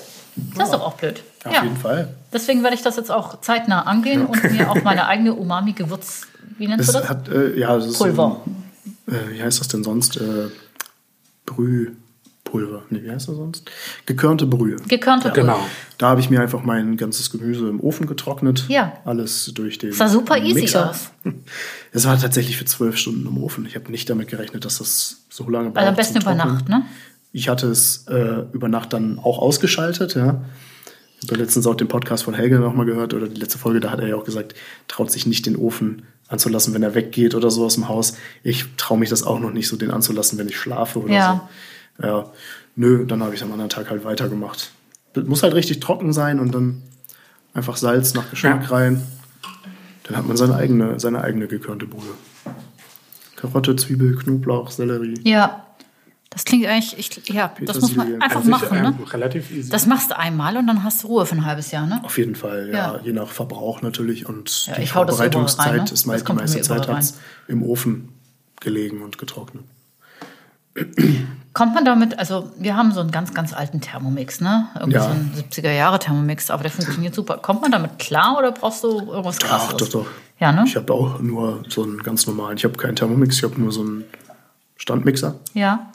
[0.55, 1.23] Das ist doch auch blöd.
[1.45, 1.63] Auf ja.
[1.63, 2.09] jeden Fall.
[2.31, 6.67] Deswegen werde ich das jetzt auch zeitnah angehen und mir auch meine eigene Umami-Gewürz, wie
[6.67, 7.09] nennst Es du das?
[7.09, 8.41] hat, äh, ja, das ist Pulver.
[8.45, 8.51] So,
[9.07, 10.17] äh, wie heißt das denn sonst?
[10.17, 10.49] Äh,
[11.45, 12.83] Brühpulver.
[12.89, 13.69] Nee, wie heißt das sonst?
[14.05, 14.77] Gekörnte Brühe.
[14.87, 15.41] Gekörnte Brühe.
[15.43, 15.59] Genau.
[15.97, 18.65] Da habe ich mir einfach mein ganzes Gemüse im Ofen getrocknet.
[18.67, 18.93] Ja.
[19.05, 19.93] Alles durch den.
[19.93, 20.91] Sah super easy Mixer.
[20.91, 21.11] aus.
[21.93, 23.65] Es war tatsächlich für zwölf Stunden im Ofen.
[23.65, 25.77] Ich habe nicht damit gerechnet, dass das so lange braucht.
[25.77, 26.35] Also am besten über.
[26.35, 26.83] Nacht, ne?
[27.31, 30.41] Ich hatte es äh, über Nacht dann auch ausgeschaltet, ja.
[31.21, 33.89] Ich habe letztens auch den Podcast von Helge nochmal gehört, oder die letzte Folge, da
[33.89, 34.53] hat er ja auch gesagt,
[34.87, 38.13] traut sich nicht den Ofen anzulassen, wenn er weggeht oder so aus dem Haus.
[38.43, 41.49] Ich traue mich das auch noch nicht so, den anzulassen, wenn ich schlafe oder Ja.
[41.99, 42.07] so.
[42.07, 42.25] Ja.
[42.75, 44.71] Nö, dann habe ich am anderen Tag halt weitergemacht.
[45.13, 46.81] Das muss halt richtig trocken sein und dann
[47.53, 48.69] einfach Salz nach Geschmack Ja.
[48.69, 49.01] rein.
[50.03, 52.13] Dann hat man seine eigene, seine eigene gekörnte Brühe.
[53.35, 55.19] Karotte, Zwiebel, Knoblauch, Sellerie.
[55.23, 55.66] Ja.
[56.29, 58.95] Das klingt eigentlich, ich, ja, das muss man einfach sich, machen, ne?
[58.99, 59.69] ähm, relativ easy.
[59.69, 62.01] Das machst du einmal und dann hast du Ruhe für ein halbes Jahr, ne?
[62.03, 62.95] Auf jeden Fall, ja.
[62.95, 62.99] Ja.
[63.01, 64.27] Je nach Verbrauch natürlich.
[64.27, 65.91] Und Ja, die Vorbereitungszeit rein, ne?
[65.91, 67.17] ist meist, die meiste Zeit hat's
[67.47, 68.09] im Ofen
[68.59, 69.63] gelegen und getrocknet.
[71.53, 74.67] Kommt man damit, also wir haben so einen ganz, ganz alten Thermomix, ne?
[74.75, 75.03] Irgendwie Ja.
[75.05, 77.37] so einen 70er Jahre Thermomix, aber der funktioniert super.
[77.37, 79.73] Kommt man damit klar oder brauchst du irgendwas krasseres?
[79.73, 80.05] Ach, doch, doch.
[80.39, 80.65] Ja, ne?
[80.67, 82.57] Ich habe auch nur so einen ganz normalen.
[82.57, 84.03] Ich habe keinen Thermomix, ich habe nur so einen
[84.75, 85.35] Standmixer.
[85.55, 85.87] Ja.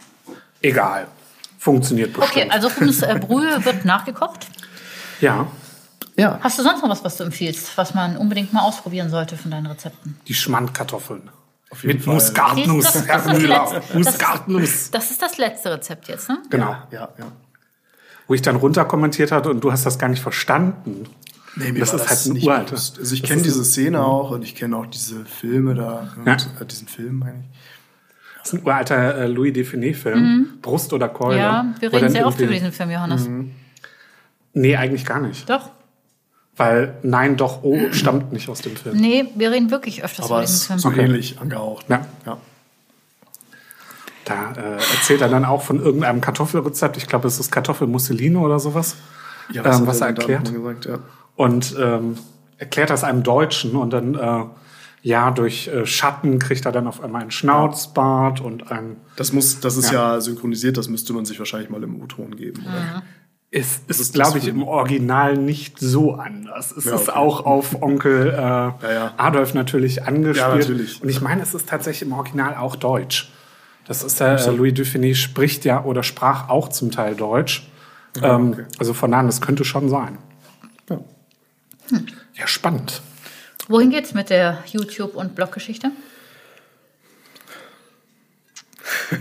[0.63, 1.07] Egal.
[1.59, 2.37] Funktioniert bestimmt.
[2.47, 4.47] Okay, also Hummus äh, Brühe wird nachgekocht.
[5.21, 5.47] Ja,
[6.17, 6.41] Ja.
[6.43, 9.53] Hast du sonst noch was, was du empfiehlst, was man unbedingt mal ausprobieren sollte von
[9.53, 10.19] deinen Rezepten?
[10.27, 11.31] die Schmandkartoffeln.
[11.83, 12.15] jeden Mit Fall.
[12.15, 13.73] Muskatnuss, Das- das- Herr das ist das Müller.
[13.73, 13.99] Letzte.
[13.99, 14.91] Muskatnuss.
[14.91, 16.39] Das ist das letzte Rezept jetzt, ne?
[16.51, 16.75] Genau.
[16.91, 17.27] Ja, ja.
[18.27, 21.07] Wo ich dann runterkommentiert hatte und du hast das gar nicht verstanden.
[21.55, 22.71] Nee, mir Das war ist halt ein nicht uraltes.
[22.71, 22.99] bewusst.
[22.99, 26.09] Also ich kenne diese Szene auch und ich kenne auch diese Filme da.
[26.17, 26.35] Und, Ja.
[26.61, 27.47] äh, diesen Film meine ich.
[28.43, 30.59] Das ist ein uralter äh, Louis Define-Film.
[30.63, 31.37] Brust oder Keule.
[31.37, 31.41] Mhm.
[31.41, 33.29] Ja, wir reden sehr oft über diesen Film, Johannes.
[34.55, 35.49] Nee, eigentlich gar nicht.
[35.49, 35.71] Doch.
[36.57, 38.97] Weil Nein, doch, oh stammt nicht aus dem Film.
[38.99, 40.79] Nee, wir reden wirklich öfters Aber über es diesen ist Film.
[40.81, 41.05] so Okay.
[41.07, 41.87] ähnlich angehaucht.
[41.89, 42.05] Ja.
[42.27, 42.37] ja.
[44.25, 46.97] Da äh, erzählt er dann auch von irgendeinem Kartoffelrezept.
[46.97, 48.97] Ich glaube, es ist Kartoffelmusseline oder sowas.
[49.51, 50.53] Ja, ähm, hat was er erklärt.
[50.53, 50.99] Gesagt, ja.
[51.37, 52.19] Und ähm,
[52.59, 54.45] erklärt das einem Deutschen und dann, äh,
[55.03, 58.97] ja, durch äh, Schatten kriegt er dann auf einmal einen Schnauzbart und ein.
[59.17, 60.21] Das, muss, das ist ja.
[60.21, 62.63] synchronisiert, das müsste man sich wahrscheinlich mal im U-Ton geben.
[62.63, 63.03] Oder?
[63.51, 66.73] Es ist, ist glaube ich, im Original nicht so anders.
[66.73, 67.19] Es Ja, ist okay.
[67.19, 69.15] auch auf Onkel äh, ja.
[69.19, 70.49] Adolf natürlich angespielt.
[70.49, 71.03] Ja, natürlich.
[71.03, 73.31] Und ich meine, es ist tatsächlich im Original auch Deutsch.
[73.87, 77.69] Das ist ja, äh, Louis Dufiné spricht ja oder sprach auch zum Teil Deutsch.
[78.23, 78.65] ähm, okay.
[78.79, 80.17] Also von daher, das könnte schon sein.
[80.89, 81.01] Ja.
[82.35, 83.03] Ja, spannend.
[83.69, 85.91] Wohin geht's mit der YouTube- und Bloggeschichte?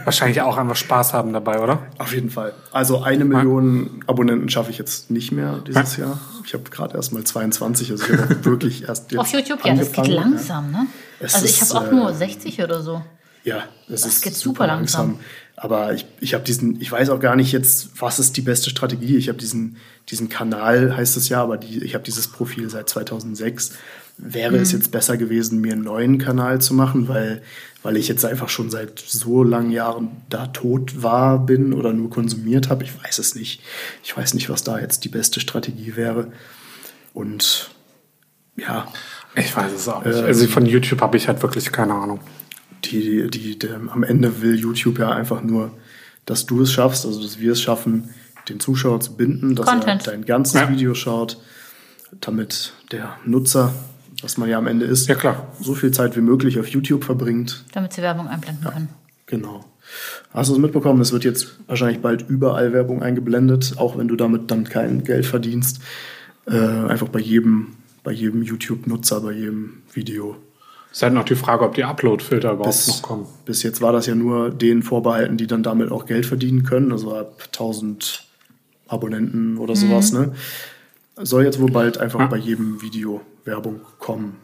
[0.05, 1.79] Wahrscheinlich auch einfach Spaß haben dabei, oder?
[1.97, 2.53] Auf jeden Fall.
[2.71, 6.05] Also eine Million Abonnenten schaffe ich jetzt nicht mehr dieses Ja.
[6.05, 6.19] Jahr.
[6.45, 9.63] Ich habe gerade erst mal 22, also ich habe wirklich erst jetzt Auf YouTube?
[9.65, 10.87] Ja, das geht langsam, ne?
[11.19, 13.01] Es Also ich habe auch äh, nur 60 oder so.
[13.43, 15.19] Ja, es Das ist geht super langsam.
[15.63, 18.71] Aber ich, ich habe diesen, ich weiß auch gar nicht jetzt, was ist die beste
[18.71, 19.15] Strategie.
[19.17, 19.77] Ich habe diesen,
[20.09, 23.73] diesen Kanal, heißt es ja, aber die, ich habe dieses Profil seit 2006.
[24.17, 24.61] Wäre Mhm.
[24.63, 27.43] es jetzt besser gewesen, mir einen neuen Kanal zu machen, weil,
[27.83, 32.09] weil ich jetzt einfach schon seit so langen Jahren da tot war, bin oder nur
[32.09, 32.83] konsumiert habe?
[32.83, 33.61] Ich weiß es nicht.
[34.03, 36.31] Ich weiß nicht, was da jetzt die beste Strategie wäre.
[37.13, 37.69] Und
[38.57, 38.87] ja,
[39.35, 40.17] Ich weiß es auch nicht.
[40.17, 40.25] Ähm.
[40.25, 42.19] Also von YouTube habe ich halt wirklich keine Ahnung.
[42.85, 45.71] Die, die, die, am Ende will YouTube ja einfach nur,
[46.25, 48.09] dass du es schaffst, also dass wir es schaffen,
[48.49, 50.07] den Zuschauer zu binden, dass Content.
[50.07, 50.69] er dein ganzes Ja.
[50.69, 51.37] Video schaut,
[52.19, 53.73] damit der Nutzer,
[54.21, 55.47] was man ja am Ende ist, Ja, klar.
[55.59, 57.63] so viel Zeit wie möglich auf YouTube verbringt.
[57.73, 58.89] Damit sie Werbung einblenden können.
[59.27, 59.65] Genau.
[60.33, 61.01] Hast du es mitbekommen?
[61.01, 65.25] Es wird jetzt wahrscheinlich bald überall Werbung eingeblendet, auch wenn du damit dann kein Geld
[65.25, 65.79] verdienst.
[66.47, 67.67] Äh, einfach bei jedem,
[68.03, 70.37] bei jedem YouTube-Nutzer, bei jedem Video
[70.91, 73.25] Ist halt noch die Frage, ob die Upload-Filter überhaupt Bis, noch kommen.
[73.45, 76.91] bis jetzt war das ja nur denen vorbehalten, die dann damit auch Geld verdienen können,
[76.91, 78.25] also ab 1000
[78.87, 80.11] Abonnenten oder sowas.
[80.11, 80.33] Ne?
[81.15, 82.25] Soll jetzt wohl bald einfach Ja.
[82.27, 84.35] bei jedem Video Werbung kommen.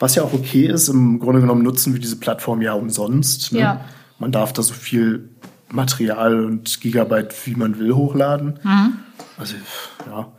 [0.00, 3.52] Was ja auch okay ist, im Grunde genommen nutzen wir diese Plattform ja umsonst.
[3.52, 3.60] Ne?
[3.60, 3.84] Ja.
[4.18, 5.28] Man darf da so viel
[5.70, 8.58] Material und Gigabyte, wie man will, hochladen.
[9.38, 9.54] Also,
[10.06, 10.32] ja.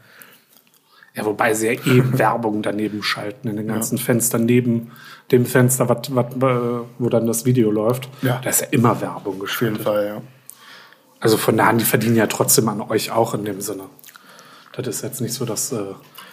[1.16, 4.92] Ja, wobei sie ja eh Werbung daneben schalten in den ganzen Fenstern neben
[5.32, 8.10] dem Fenster, wat, wat, äh, wo dann das Video läuft.
[8.22, 8.40] Ja.
[8.44, 9.82] Da ist ja immer Werbung Auf jeden geschaltet.
[9.84, 10.22] Fall, ja.
[11.20, 13.84] Also von daher, die verdienen ja trotzdem an euch auch in dem Sinne.
[14.74, 15.78] Das ist jetzt nicht so, dass äh,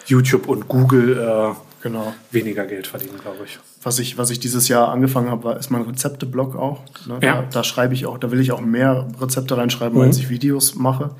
[0.05, 2.13] YouTube und Google äh, Genau.
[2.31, 3.59] weniger Geld verdienen, glaube ich.
[3.81, 6.79] Was ich, was ich dieses Jahr angefangen habe, war, ist mein Rezepte-Blog auch.
[7.07, 7.19] Ne?
[7.21, 7.41] Ja.
[7.41, 10.75] Da, da schreibe ich auch, da will ich auch mehr Rezepte reinschreiben, als ich Videos
[10.75, 11.11] mache.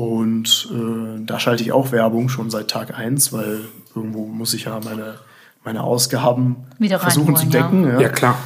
[0.00, 3.60] Und äh, da schalte ich auch Werbung schon seit Tag eins, weil
[3.94, 5.16] irgendwo muss ich ja meine,
[5.62, 8.00] meine Ausgaben Wieder versuchen zu decken.
[8.00, 8.38] Ja, klar.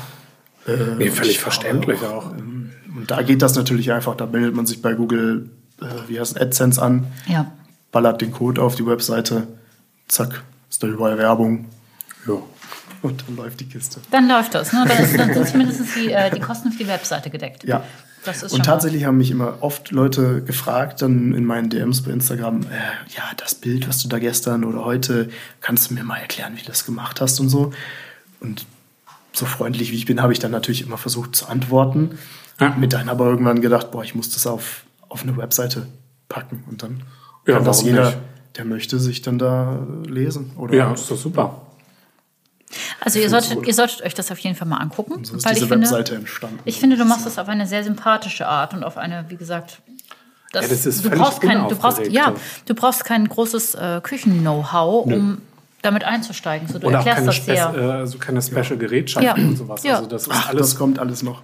[0.66, 2.32] Äh, Nee, völlig verständlich auch.
[2.32, 5.48] Und da geht das natürlich einfach, da meldet man sich bei Google,
[5.80, 7.52] äh, wie heißt es, AdSense an, Ja.
[7.92, 9.46] ballert den Code auf die Webseite,
[10.08, 11.66] zack, ist da überall Werbung.
[12.26, 12.34] Ja.
[13.02, 14.00] Und dann läuft die Kiste.
[14.10, 14.72] Dann läuft das.
[14.72, 14.84] Ne?
[14.88, 17.62] Dann, ist, dann sind zumindest die, äh, die Kosten für die Webseite gedeckt.
[17.62, 17.84] Ja.
[18.24, 22.02] Das ist Und schon tatsächlich haben mich immer oft Leute gefragt, dann in meinen DMs
[22.02, 25.28] bei Instagram, äh, ja, das Bild, was du da gestern oder heute,
[25.60, 27.72] kannst du mir mal erklären, wie du das gemacht hast und so.
[28.40, 28.66] Und
[29.32, 32.18] so freundlich wie ich bin, habe ich dann natürlich immer versucht zu antworten.
[32.60, 32.70] Ja.
[32.76, 35.86] Mir dann aber irgendwann gedacht, boah, ich muss das auf, auf eine Webseite
[36.28, 36.64] packen.
[36.70, 37.02] Und dann
[37.46, 38.18] Ja, kann das jeder, nicht?
[38.56, 40.52] der möchte, sich dann da lesen.
[40.56, 41.60] Oder Ja, das ist doch super.
[43.04, 45.24] Also ihr solltet, ihr solltet euch das auf jeden Fall mal angucken.
[45.24, 46.58] so ist weil diese ich finde, Webseite entstanden.
[46.64, 49.78] Ich finde, du machst das auf eine sehr sympathische Art und auf eine, wie gesagt,
[50.52, 52.32] das, Ja, das ist du brauchst kein, du brauchst, ja,
[52.66, 55.42] du brauchst kein großes äh, Küchen-Know-how, um
[55.84, 56.68] damit einzusteigen.
[56.68, 57.26] So, du Oder auch erklärst keine,
[57.56, 58.00] das Spe sehr.
[58.02, 59.48] äh, so keine Special Gerätschaften Ja.
[59.48, 59.82] und sowas.
[59.82, 59.96] Ja.
[59.96, 60.60] Also das ist Ach, alles.
[60.70, 61.42] das kommt alles noch.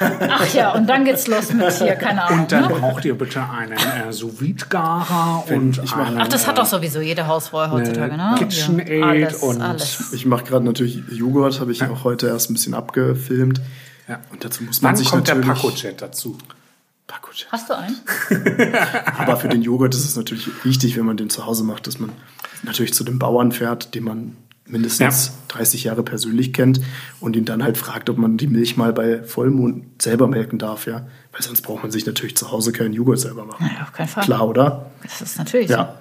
[0.00, 2.40] Ach ja, und dann geht's los mit hier, keine Ahnung.
[2.40, 2.68] und dann ne?
[2.68, 4.34] braucht ihr bitte einen äh, sous
[4.68, 8.34] garer und ich mach- einen Ach, das hat doch sowieso jede Hausfrau heutzutage, ne?
[8.38, 10.12] KitchenAid ja, alles, und- alles.
[10.12, 13.60] Ich mache gerade natürlich Joghurt, habe ich auch heute erst ein bisschen abgefilmt.
[14.08, 14.18] Ja.
[14.32, 15.62] Und dazu muss man Wann sich kommt der natürlich...
[15.62, 16.36] Paco-Chat dazu?
[17.06, 17.50] Paco-Chat.
[17.52, 17.96] Hast du einen?
[19.18, 21.98] Aber für den Joghurt ist es natürlich wichtig, wenn man den zu Hause macht, dass
[21.98, 22.10] man
[22.62, 24.36] natürlich zu dem Bauern fährt, den man
[24.66, 25.32] mindestens Ja.
[25.48, 26.80] 30 Jahre persönlich kennt
[27.18, 30.86] und ihn dann halt fragt, ob man die Milch mal bei Vollmond selber melken darf,
[30.86, 31.06] ja.
[31.32, 33.66] Weil sonst braucht man sich natürlich zu Hause keinen Joghurt selber machen.
[33.66, 34.22] Nein, auf keinen Fall.
[34.24, 34.90] Klar, oder?
[35.02, 35.96] Das ist natürlich Ja.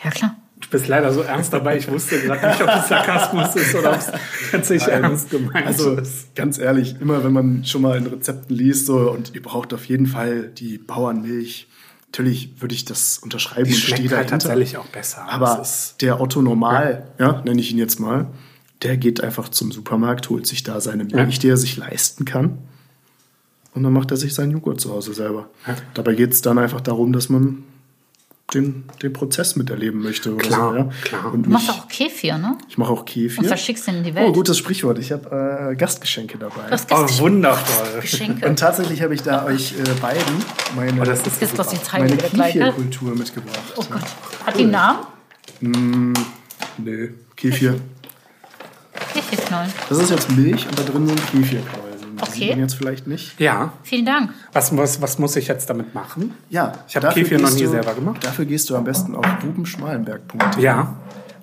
[0.00, 0.04] so.
[0.04, 0.36] Ja, klar.
[0.60, 3.90] Du bist leider so ernst dabei, ich wusste gerade nicht, ob es Sarkasmus ist oder
[3.94, 4.12] ob es
[4.52, 6.32] tatsächlich ernst gemeint Also ist.
[6.36, 9.84] ganz ehrlich, immer wenn man schon mal in Rezepten liest so, und ihr braucht auf
[9.86, 11.66] jeden Fall die Bauernmilch,
[12.12, 14.30] natürlich würde ich das unterschreiben Die und stehe halt dahinter.
[14.38, 15.26] tatsächlich auch besser.
[15.30, 15.66] Aber
[16.02, 17.40] der Otto Normal, ja.
[17.42, 18.26] nenne ich ihn jetzt mal,
[18.82, 21.40] der geht einfach zum Supermarkt, holt sich da seine Milch, Ja.
[21.40, 22.58] die er sich leisten kann.
[23.74, 25.48] Und dann macht er sich seinen Joghurt zu Hause selber.
[25.66, 25.74] Ja.
[25.94, 27.64] Dabei geht es dann einfach darum, dass man
[28.54, 30.34] den, den Prozess miterleben möchte.
[30.34, 30.88] Oder Klar, so, ja?
[31.02, 31.32] klar.
[31.32, 32.58] Und Du machst mich, auch Kefir, ne?
[32.68, 33.40] ich mache auch Kefir.
[33.40, 34.26] Und verschickst den in die Welt.
[34.28, 34.98] Oh, gutes Sprichwort.
[34.98, 36.66] Ich habe äh, Gastgeschenke dabei.
[36.66, 38.00] Du hast oh, Gäste- wundervoll.
[38.00, 38.48] Geschenke.
[38.48, 40.22] Und tatsächlich habe ich da euch äh, beiden
[40.76, 42.18] meine, Oh, das ist Jetzt die Zeit meine ne?
[42.22, 43.58] Kefir-Kultur mitgebracht.
[43.76, 44.02] Oh Gott.
[44.46, 46.14] Hat die einen Namen?
[46.78, 47.80] Nö, Kefir.
[49.14, 49.72] Kefirknollen.
[49.88, 51.81] Das ist jetzt Milch und da drin sind Kefirknollen.
[52.22, 52.32] Okay.
[52.40, 53.38] sieht man jetzt vielleicht nicht.
[53.40, 54.30] Ja, Vielen Dank.
[54.52, 56.34] was muss, was muss ich jetzt damit machen?
[56.50, 58.24] Ja, Ich habe Kefir noch nie du- selber gemacht.
[58.24, 60.94] Dafür gehst du am besten auf rubenschmalenberg.de Ja,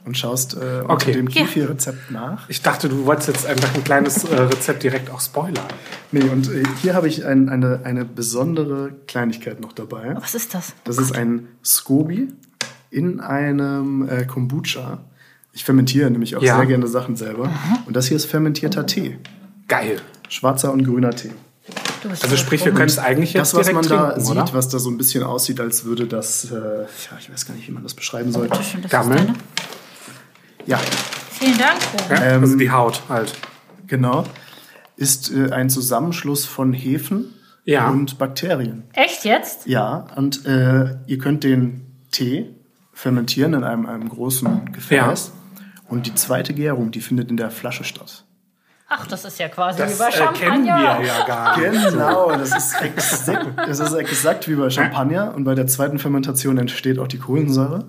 [0.05, 1.11] und schaust äh, unter Okay.
[1.13, 1.41] dem Ja.
[1.41, 2.49] Kefir-Rezept nach.
[2.49, 5.65] ich dachte, du wolltest jetzt einfach ein kleines äh, Rezept direkt auch spoilern.
[6.11, 10.15] Nee, und äh, hier habe ich ein, eine, eine besondere Kleinigkeit noch dabei.
[10.19, 10.73] Was ist das?
[10.83, 12.29] Das ist ein Scoby
[12.89, 14.99] in einem äh, Kombucha.
[15.53, 16.57] Ich fermentiere nämlich auch Ja.
[16.57, 17.49] sehr gerne Sachen selber.
[17.85, 19.17] Und das hier ist fermentierter Tee.
[19.67, 19.99] Geil.
[20.29, 21.31] Schwarzer und grüner Tee.
[22.09, 24.31] Also so sprich, wir können es eigentlich jetzt Das, was direkt man da trinken, sieht,
[24.37, 24.53] oder?
[24.53, 26.85] was da so ein bisschen aussieht, als würde das, äh, ja,
[27.19, 28.47] ich weiß gar nicht, wie man das beschreiben soll.
[28.47, 29.35] Bitte schön, Gammeln?
[30.65, 30.79] Ja,
[31.31, 31.77] Vielen Dank.
[32.09, 33.33] Ja, Ähm, also die Haut halt.
[33.87, 34.25] genau.
[34.97, 37.33] Ist äh, ein Zusammenschluss von Hefen
[37.65, 37.89] Ja.
[37.89, 38.83] und Bakterien.
[38.93, 39.65] Echt jetzt?
[39.65, 42.49] Ja, und äh, ihr könnt den Tee
[42.93, 45.31] fermentieren in einem, einem großen Gefäß.
[45.87, 48.25] Und die zweite Gärung, die findet in der Flasche statt.
[48.89, 51.05] Ach, das ist ja quasi Das wie bei äh, kennen wir Champagner.
[51.05, 51.89] ja gar nicht.
[51.91, 55.33] Genau, das ist, exakt, das ist exakt wie bei Champagner.
[55.35, 57.85] Und bei der zweiten Fermentation entsteht auch die Kohlensäure.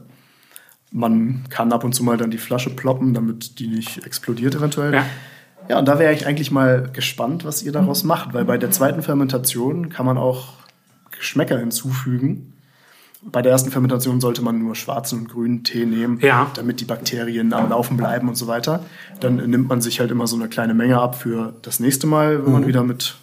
[0.92, 4.92] Man kann ab und zu mal dann die Flasche ploppen, damit die nicht explodiert eventuell.
[4.94, 5.06] Ja.
[5.68, 8.72] Ja, und da wäre ich eigentlich mal gespannt, was ihr daraus macht, weil bei der
[8.72, 10.54] zweiten Fermentation kann man auch
[11.16, 12.54] Geschmäcker hinzufügen.
[13.22, 16.50] Bei der ersten Fermentation sollte man nur schwarzen und grünen Tee nehmen, Ja.
[16.54, 18.80] damit die Bakterien am Laufen bleiben und so weiter.
[19.20, 22.44] Dann nimmt man sich halt immer so eine kleine Menge ab für das nächste Mal,
[22.44, 23.16] wenn man wieder mit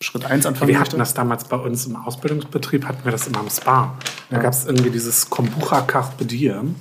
[0.00, 0.72] Schritt 1 anfangen Mhm.
[0.74, 0.90] Wir möchte.
[0.92, 3.94] hatten das damals bei uns im Ausbildungsbetrieb, hatten wir das immer im Spa.
[4.30, 6.74] Da gab es irgendwie dieses Kombucha Carpe Diem.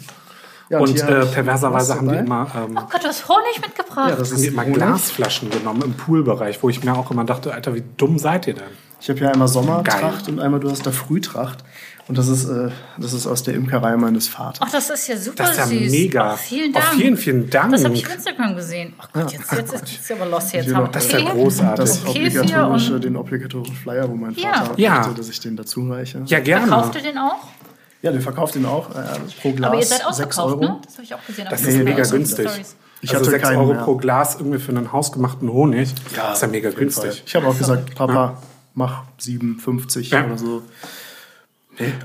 [0.70, 4.10] Ja, und hier äh, perverserweise haben die immer, ähm, Oh Gott, du hast Honig mitgebracht.
[4.10, 4.76] Ja, das haben die immer Honig.
[4.76, 8.54] Glasflaschen genommen im Poolbereich, wo ich mir auch immer dachte, Alter, wie dumm seid ihr
[8.56, 8.64] denn?
[9.00, 10.34] Ich habe hier einmal Sommertracht Geil.
[10.34, 11.64] und einmal du hast da Frühtracht.
[12.08, 14.60] Und das ist, äh, das ist aus der Imkerei meines Vaters.
[14.62, 15.92] Ach, das ist ja super Das ist ja süß.
[15.92, 16.34] mega.
[16.34, 16.94] Oh, vielen Oh, Dank.
[16.96, 17.72] vielen, vielen Dank.
[17.72, 18.94] Das habe ich auf Instagram gesehen.
[18.98, 20.52] Ach Gott, jetzt, jetzt ist es aber los.
[20.52, 21.78] Jetzt Hier haben Das ist ja großartig.
[21.86, 24.66] Das obligatorische, den obligatorischen Flyer, wo mein Ja.
[24.66, 24.98] Vater Ja.
[25.00, 26.22] möchte, dass ich den dazu reiche.
[26.26, 26.68] ja, gerne.
[26.68, 27.38] Verkauft ihr den auch?
[28.02, 29.04] Ja, der verkauft den auch äh,
[29.42, 30.62] pro Glas Aber ihr seid 6 ausverkauft, Euro.
[30.62, 30.80] ne?
[30.84, 31.48] Das habe ich auch gesehen.
[31.50, 31.86] Das ist Instagram.
[31.94, 32.50] mega den günstig.
[32.50, 32.76] Stories.
[33.00, 33.84] Ich also hatte 6 keinen Euro mehr.
[33.84, 35.94] pro Glas irgendwie für einen hausgemachten Honig.
[35.94, 37.04] ist ja mega jeden Fall.
[37.06, 37.24] günstig.
[37.26, 38.42] Ich habe auch gesagt, Papa,
[38.74, 40.26] mach 57 Ja.
[40.26, 40.64] oder so.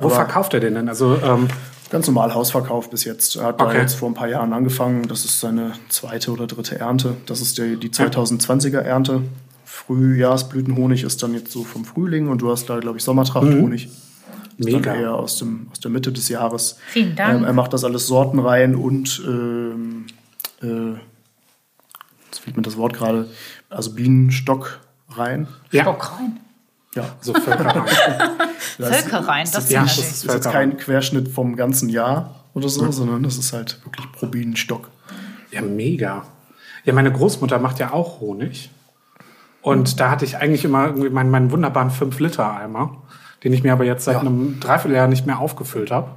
[0.00, 0.88] Wo aber- verkauft er den denn?
[0.88, 1.48] Also, ähm,
[1.90, 3.36] Ganz normal Hausverkauf bis jetzt.
[3.36, 3.78] Er hat da Okay.
[3.80, 5.08] jetzt vor ein paar Jahren angefangen.
[5.08, 7.16] Das ist seine zweite oder dritte Ernte.
[7.24, 9.22] Das ist die, die 2020er Ernte.
[9.64, 13.86] Frühjahrsblütenhonig ist dann jetzt so vom Frühling und du hast da, glaube ich, Sommertrachthonig.
[13.86, 13.92] Ist
[14.58, 14.76] dann Mhm.
[14.80, 14.94] Mega.
[14.96, 16.76] eher aus, dem, aus der Mitte des Jahres.
[16.88, 17.38] Vielen Dank.
[17.38, 20.04] Ähm, er macht das alles sortenrein und ähm,
[20.62, 20.92] äh,
[22.26, 23.30] jetzt fehlt mir das Wort gerade,
[23.70, 25.48] also Bienenstock rein.
[25.70, 26.38] ja, Stock rein.
[26.94, 27.84] Ja, so Völkerrein.
[28.78, 29.46] Völker rein.
[29.52, 30.70] Das ja, ist das ist jetzt Völkerrein.
[30.70, 34.88] kein Querschnitt vom ganzen Jahr oder so, sondern das ist halt wirklich pro Bienenstock.
[35.50, 36.24] Ja, mega.
[36.84, 38.70] Ja, meine Großmutter macht ja auch Honig.
[39.62, 42.96] Und da hatte ich eigentlich immer irgendwie meinen, meinen wunderbaren 5-Liter-Eimer,
[43.44, 44.20] den ich mir aber jetzt seit Ja.
[44.20, 46.10] einem Dreivierteljahr nicht mehr aufgefüllt habe.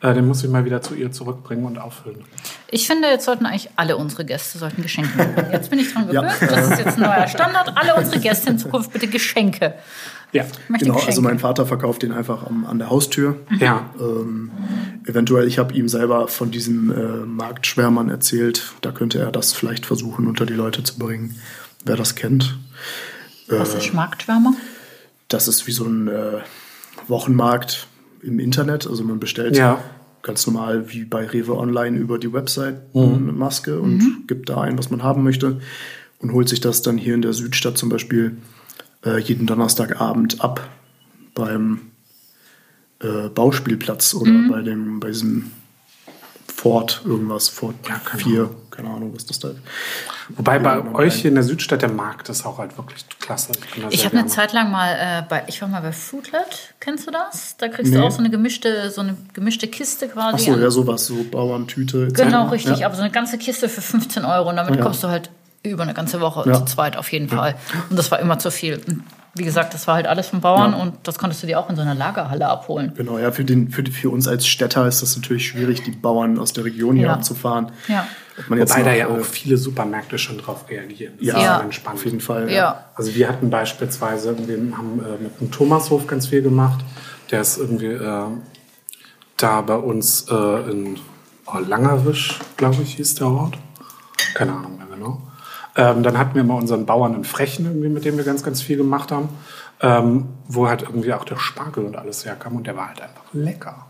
[0.00, 2.24] Äh, den muss ich mal wieder zu ihr zurückbringen und auffüllen.
[2.70, 5.48] Ich finde, jetzt sollten eigentlich alle unsere Gäste sollten Geschenke bekommen.
[5.52, 6.20] Jetzt bin ich dran Ja.
[6.22, 6.52] gewöhnt.
[6.52, 7.72] Das ist jetzt ein neuer Standard.
[7.76, 9.74] Alle unsere Gäste in Zukunft bitte Geschenke.
[10.30, 10.44] Ja.
[10.68, 11.06] Genau, Geschenke.
[11.06, 13.40] also mein Vater verkauft den einfach am, an der Haustür.
[13.58, 13.90] Ja.
[13.98, 14.52] Ähm,
[15.06, 18.72] eventuell, ich habe ihm selber von diesem äh, Marktschwärmern erzählt.
[18.82, 21.34] Da könnte er das vielleicht versuchen, unter die Leute zu bringen,
[21.84, 22.56] wer das kennt.
[23.48, 24.52] Was ist Marktschwärmer?
[25.28, 26.38] Das ist wie so ein äh,
[27.08, 27.86] Wochenmarkt
[28.22, 28.86] im Internet.
[28.86, 29.82] Also man bestellt Ja.
[30.22, 34.76] ganz normal wie bei Rewe Online über die Website eine Maske und gibt da ein,
[34.76, 35.60] was man haben möchte
[36.18, 38.36] und holt sich das dann hier in der Südstadt zum Beispiel
[39.06, 40.68] äh, jeden Donnerstagabend ab
[41.34, 41.80] beim
[43.00, 45.52] äh, Bauspielplatz oder bei dem bei diesem
[46.60, 49.58] Ford irgendwas Ford Ja, keine 4, keine Ahnung, was das da ist.
[50.30, 53.52] Wobei bei Ja, euch hier in der Südstadt der Markt ist auch halt wirklich klasse.
[53.90, 54.26] Ich sehr habe eine.
[54.26, 57.56] Zeit lang mal äh, bei, ich war mal bei Foodlet, kennst du das?
[57.58, 57.98] Da kriegst Nee.
[57.98, 60.34] du auch so eine gemischte, so eine gemischte Kiste quasi.
[60.34, 62.06] Ach so, an- ja, sowas, so Bauerntüte.
[62.06, 62.22] etc.
[62.24, 62.78] Genau, richtig.
[62.80, 62.86] Ja.
[62.86, 64.48] Aber so eine ganze Kiste für 15 Euro.
[64.50, 64.82] Und damit Ja.
[64.82, 65.30] kommst du halt
[65.62, 66.54] über eine ganze Woche Ja.
[66.54, 67.54] zu zweit auf jeden Fall.
[67.88, 68.80] Und das war immer zu viel.
[68.84, 69.04] Und
[69.38, 70.78] wie gesagt, das war halt alles von Bauern Ja.
[70.78, 72.92] und das konntest du dir auch in so einer Lagerhalle abholen.
[72.96, 75.90] Genau, ja, für, den, für, die- für uns als Städter ist das natürlich schwierig, die
[75.92, 77.12] Bauern aus der Region hier Ja.
[77.14, 77.72] abzufahren.
[77.88, 78.06] Ja.
[78.48, 81.14] Man jetzt Wobei da ja äh, auch viele Supermärkte schon drauf reagieren.
[81.18, 81.60] Das Ja, Ja.
[81.60, 81.96] entspannt.
[81.96, 82.50] auf jeden Fall.
[82.50, 82.84] Ja.
[82.94, 86.84] Also wir hatten beispielsweise, wir haben äh, mit dem Thomashof ganz viel gemacht.
[87.30, 88.24] Der ist irgendwie äh,
[89.36, 90.98] da bei uns äh, in
[91.46, 93.58] oh, Langerwisch, glaube ich, hieß der Ort.
[94.34, 94.87] Keine Ahnung mehr.
[95.78, 98.60] Ähm, dann hatten wir immer unseren Bauern in Frechen, irgendwie, mit dem wir ganz, ganz
[98.60, 99.28] viel gemacht haben.
[99.80, 103.22] Ähm, wo halt irgendwie auch der Spargel und alles herkam und der war halt einfach
[103.32, 103.86] lecker.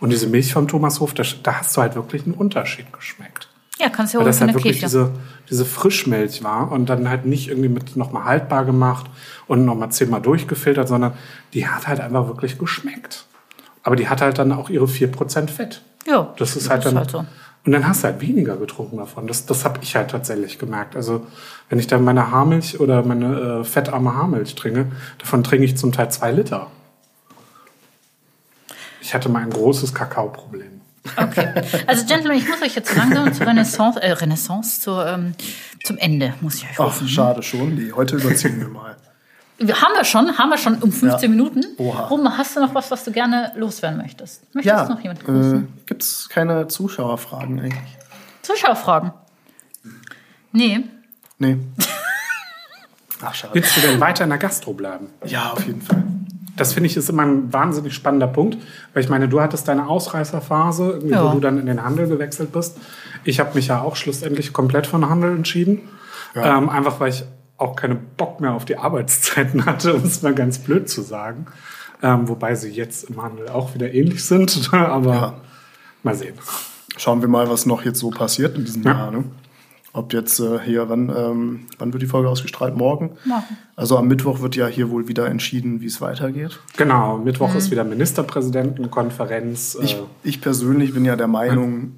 [0.00, 3.50] Und diese Milch vom Thomashof, da, da hast du halt wirklich einen Unterschied geschmeckt.
[3.78, 4.86] Ja, kannst du ja holen das halt wirklich Kirche.
[4.86, 5.12] diese,
[5.50, 9.10] diese Frischmilch war und dann halt nicht irgendwie mit nochmal haltbar gemacht
[9.46, 11.12] und nochmal zehnmal durchgefiltert, sondern
[11.52, 13.26] die hat halt einfach wirklich geschmeckt.
[13.82, 15.82] Aber die hat halt dann auch ihre 4% Fett.
[16.06, 16.96] Ja, Das ist halt dann.
[16.96, 17.26] halt so.
[17.66, 19.26] Und dann hast du halt weniger getrunken davon.
[19.26, 20.94] Das, das habe ich halt tatsächlich gemerkt.
[20.94, 21.26] Also,
[21.68, 24.86] wenn ich dann meine Haarmilch oder meine äh, fettarme Haarmilch trinke,
[25.18, 26.68] davon trinke ich zum Teil zwei Liter.
[29.00, 30.80] Ich hatte mal ein großes Kakaoproblem.
[31.16, 31.62] Okay.
[31.88, 35.34] Also, Gentlemen, ich muss euch jetzt langsam zur Renaissance, äh, Renaissance zur, ähm,
[35.82, 37.08] zum Ende, muss ich euch Ach, rufen.
[37.08, 37.74] schade schon.
[37.74, 38.96] Nee, heute überziehen wir mal.
[39.58, 41.28] Wir haben wir schon, haben wir schon um 15 Ja.
[41.28, 41.64] Minuten.
[41.78, 42.10] Oha.
[42.36, 44.42] Hast du noch was, was du gerne loswerden möchtest?
[44.54, 45.64] Möchtest Ja, du noch jemand grüßen?
[45.64, 47.96] äh, gibt es keine Zuschauerfragen eigentlich?
[48.42, 49.12] Zuschauerfragen?
[50.52, 50.80] Nee.
[51.38, 51.58] Nee.
[53.22, 53.54] Ach, schade.
[53.54, 55.06] Willst du denn weiter in der Gastro bleiben?
[55.24, 56.04] Ja, auf jeden Fall.
[56.56, 58.56] Das finde ich ist immer ein wahnsinnig spannender Punkt,
[58.94, 61.24] weil ich meine, du hattest deine Ausreißerphase, Ja.
[61.24, 62.78] wo du dann in den Handel gewechselt bist.
[63.24, 65.88] Ich habe mich ja auch schlussendlich komplett von Handel entschieden,
[66.34, 66.56] Ja.
[66.58, 67.24] ähm, einfach weil ich
[67.58, 71.46] auch keine Bock mehr auf die Arbeitszeiten hatte, um es mal ganz blöd zu sagen.
[72.02, 75.34] Ähm, wobei sie jetzt im Handel auch wieder ähnlich sind, aber Ja.
[76.02, 76.34] mal sehen.
[76.98, 78.92] Schauen wir mal, was noch jetzt so passiert in diesem Ja.
[78.92, 79.10] Jahr.
[79.10, 79.24] Ne?
[79.92, 82.76] ob jetzt äh, hier, wann, ähm, wann wird die Folge ausgestrahlt?
[82.76, 83.12] Morgen?
[83.24, 83.44] Morgen.
[83.76, 86.60] Also am Mittwoch wird ja hier wohl wieder entschieden, wie es weitergeht.
[86.76, 87.56] Genau, Mittwoch Mhm.
[87.56, 89.78] ist wieder Ministerpräsidentenkonferenz.
[89.82, 91.92] Ich, äh, ich persönlich bin ja der Meinung,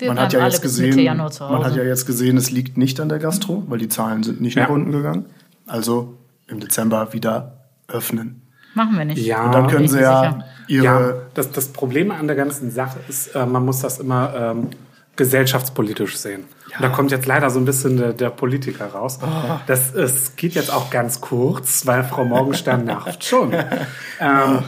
[0.00, 3.08] Wir man hat ja jetzt gesehen, man hat ja jetzt gesehen, es liegt nicht an
[3.08, 4.64] der Gastro, weil die Zahlen sind nicht Ja.
[4.64, 5.26] nach unten gegangen.
[5.66, 6.14] Also
[6.48, 8.42] im Dezember wieder öffnen.
[8.74, 9.24] Machen wir nicht.
[9.24, 10.44] ja, Und dann können sie ja sicher.
[10.68, 14.32] ihre ja, das, das Problem an der ganzen Sache ist, äh, man muss das immer
[14.34, 14.68] ähm,
[15.16, 16.44] gesellschaftspolitisch sehen.
[16.74, 19.18] Und da kommt jetzt leider so ein bisschen der, der Politiker raus.
[19.22, 19.26] Oh.
[19.66, 23.52] Das es geht jetzt auch ganz kurz, weil Frau Morgenstern nervt schon.
[24.20, 24.58] ähm,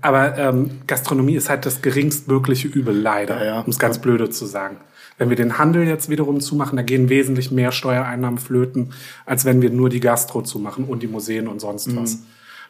[0.00, 3.60] Aber ähm, Gastronomie ist halt das geringstmögliche Übel, leider, Ja, ja.
[3.60, 4.78] um es ganz blöde zu sagen.
[5.18, 8.94] Wenn wir den Handel jetzt wiederum zumachen, da gehen wesentlich mehr Steuereinnahmen flöten,
[9.26, 11.96] als wenn wir nur die Gastro zumachen und die Museen und sonst Mhm.
[12.00, 12.18] was.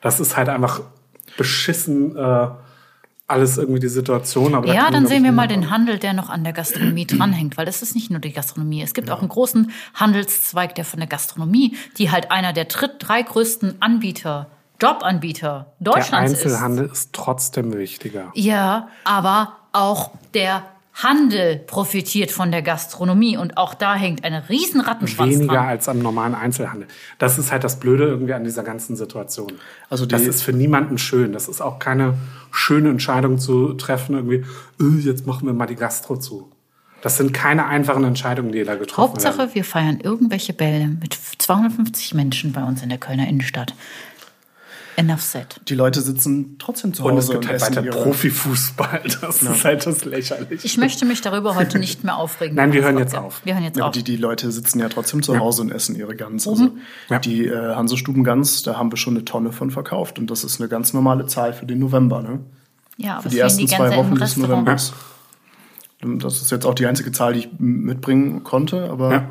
[0.00, 0.80] Das ist halt einfach
[1.36, 2.46] beschissen äh,
[3.30, 4.54] alles irgendwie die Situation.
[4.54, 7.06] Aber da Ja, kann dann sehen wir mal den Handel, der noch an der Gastronomie
[7.06, 8.82] dranhängt, weil das ist nicht nur die Gastronomie.
[8.82, 12.96] Es gibt auch einen großen Handelszweig, der von der Gastronomie, die halt einer der dritt,
[12.98, 14.48] drei größten Anbieter,
[14.82, 16.44] Jobanbieter Der Deutschlands ist.
[16.46, 18.30] Einzelhandel ist trotzdem wichtiger.
[18.34, 20.62] Ja, aber auch der
[21.02, 25.68] Handel profitiert von der Gastronomie und auch da hängt ein riesen Rattenschwanz Weniger dran.
[25.68, 26.88] als am normalen Einzelhandel.
[27.18, 29.52] Das ist halt das Blöde irgendwie an dieser ganzen Situation.
[29.88, 31.32] Also das ist für niemanden schön.
[31.32, 32.14] Das ist auch keine
[32.50, 34.44] schöne Entscheidung zu treffen, irgendwie,
[34.80, 36.50] äh, jetzt machen wir mal die Gastro zu.
[37.02, 39.26] Das sind keine einfachen Entscheidungen, die da getroffen werden.
[39.26, 43.74] Hauptsache, wir feiern irgendwelche Bälle mit 250 Menschen bei uns in der Kölner Innenstadt.
[45.00, 45.60] Enough said.
[45.68, 49.00] Die Leute sitzen trotzdem zu Und es Hause gibt halt essen weiter ihre- Profifußball.
[49.22, 50.64] Das ist halt das lächerlich.
[50.64, 52.54] Ich möchte mich darüber heute nicht mehr aufregen.
[52.56, 53.40] Nein, wir hören Ja, jetzt auf.
[53.44, 53.94] Wir hören jetzt Ja, aber auf.
[53.94, 56.46] die, die Leute sitzen ja trotzdem zu Hause und essen ihre Gans.
[56.46, 56.70] Also
[57.08, 57.18] Ja.
[57.18, 60.18] die äh, Hansestuben-Gans, da haben wir schon eine Tonne von verkauft.
[60.18, 62.40] Und das ist eine ganz normale Zahl für den November, ne?
[62.98, 64.36] ja, aber Für die ersten zwei Gänse im Wochen des.
[64.36, 64.92] Novembers.
[66.02, 69.28] Das ist jetzt auch die einzige Zahl, die ich mitbringen konnte, aber.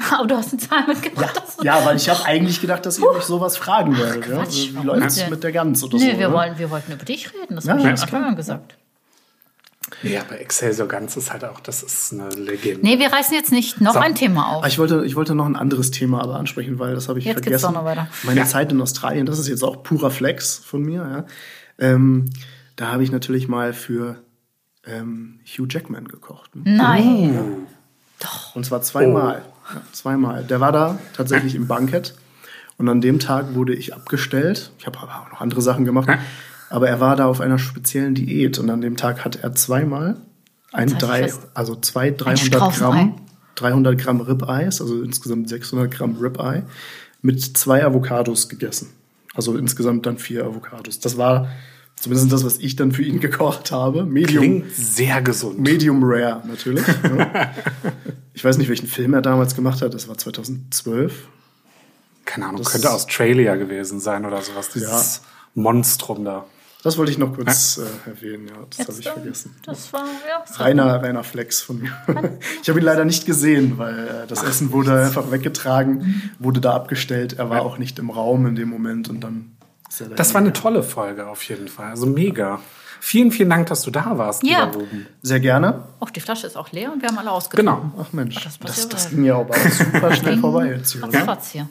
[0.00, 0.06] Ja.
[0.18, 1.36] Aber du hast eine Zahl mitgebracht.
[1.36, 4.26] das ist- Ja, weil ich habe eigentlich gedacht, dass ihr mich sowas fragen werdet.
[4.26, 4.36] Ja?
[4.42, 5.30] Quatsch, Wie läuft's denn?
[5.30, 6.18] mit der Gans oder Nee, so?
[6.18, 6.34] wir, ne?
[6.34, 7.54] wollen, wir wollten über dich reden.
[7.56, 8.76] Das Ja, habe ich ja, am Anfang gesagt.
[10.02, 12.80] Nee, aber Excelsior Ganz ist halt auch, das ist eine Legende.
[12.86, 13.98] Nee, wir reißen jetzt nicht noch So.
[13.98, 14.66] ein Thema auf.
[14.66, 17.36] Ich wollte, ich wollte noch ein anderes Thema aber ansprechen, weil das habe ich Jetzt
[17.42, 17.74] geht's vergessen.
[17.74, 18.06] doch noch weiter.
[18.22, 21.26] Meine Zeit in Australien, das ist jetzt auch purer Flex von mir.
[21.78, 21.84] Ja.
[21.92, 22.30] Ähm,
[22.76, 24.22] da habe ich natürlich mal für
[24.86, 26.54] ähm, Hugh Jackman gekocht.
[26.54, 26.62] Ne?
[26.76, 27.66] Nein.
[28.54, 29.42] Und zwar zweimal.
[29.44, 29.59] Oh.
[29.74, 30.44] Ja, zweimal.
[30.44, 32.14] Der war da tatsächlich im Bankett.
[32.76, 34.72] Und an dem Tag wurde ich abgestellt.
[34.78, 36.08] Ich habe aber auch noch andere Sachen gemacht.
[36.70, 38.58] Aber er war da auf einer speziellen Diät.
[38.58, 40.16] Und an dem Tag hat er zweimal
[40.72, 42.90] ein drei, also zwei 300 Straußenei.
[42.90, 43.20] Gramm,
[43.56, 46.62] 300 Gramm Ribeyes, also insgesamt 600 Gramm Ribeye,
[47.22, 48.90] mit zwei Avocados gegessen.
[49.34, 51.00] Also insgesamt dann vier Avocados.
[51.00, 51.48] Das war
[52.00, 54.04] zumindest das, was ich dann für ihn gekocht habe.
[54.04, 55.60] Medium, Klingt sehr gesund.
[55.60, 56.86] Medium Rare natürlich.
[56.86, 57.52] ja.
[58.32, 59.92] Ich weiß nicht, welchen Film er damals gemacht hat.
[59.92, 61.28] Das war 2012.
[62.24, 64.70] Keine Ahnung, Das- könnte Australia gewesen sein oder sowas.
[64.70, 65.20] Dieses
[65.54, 66.46] Monstrum da.
[66.82, 68.48] Das wollte ich noch kurz äh, erwähnen.
[68.48, 69.56] Ja, das habe ich ähm, vergessen.
[69.66, 70.42] Das war, ja.
[70.46, 71.92] das Reiner, reiner Flex von mir.
[72.62, 76.72] Ich habe ihn leider nicht gesehen, weil äh, das Essen wurde einfach weggetragen, wurde da
[76.72, 77.34] abgestellt.
[77.34, 79.52] Er war auch nicht im Raum in dem Moment und dann
[80.16, 81.90] Das war eine tolle Folge auf jeden Fall.
[81.90, 82.60] Also mega.
[83.02, 84.66] Vielen, vielen Dank, dass du da warst, Ja.
[84.66, 85.06] lieber Ruben.
[85.22, 85.84] Sehr gerne.
[86.00, 87.90] Oh, die Flasche ist auch leer und wir haben alle ausgetrunken.
[87.92, 88.04] Genau.
[88.06, 89.14] Ach Mensch, das das, das, halt.
[89.14, 91.02] ging ja aber auch super schnell vorbei jetzt hier.
[91.02, 91.68] Ratzfatz hier.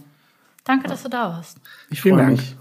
[0.64, 1.58] Danke, dass du da warst.
[1.90, 2.56] Ich freue mich.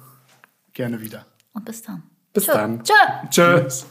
[0.74, 1.24] Gerne wieder.
[1.54, 2.02] Und bis dann.
[2.32, 2.52] Bis Tschö.
[2.52, 2.82] dann.
[2.84, 2.92] Tschö.
[3.30, 3.86] Tschüss.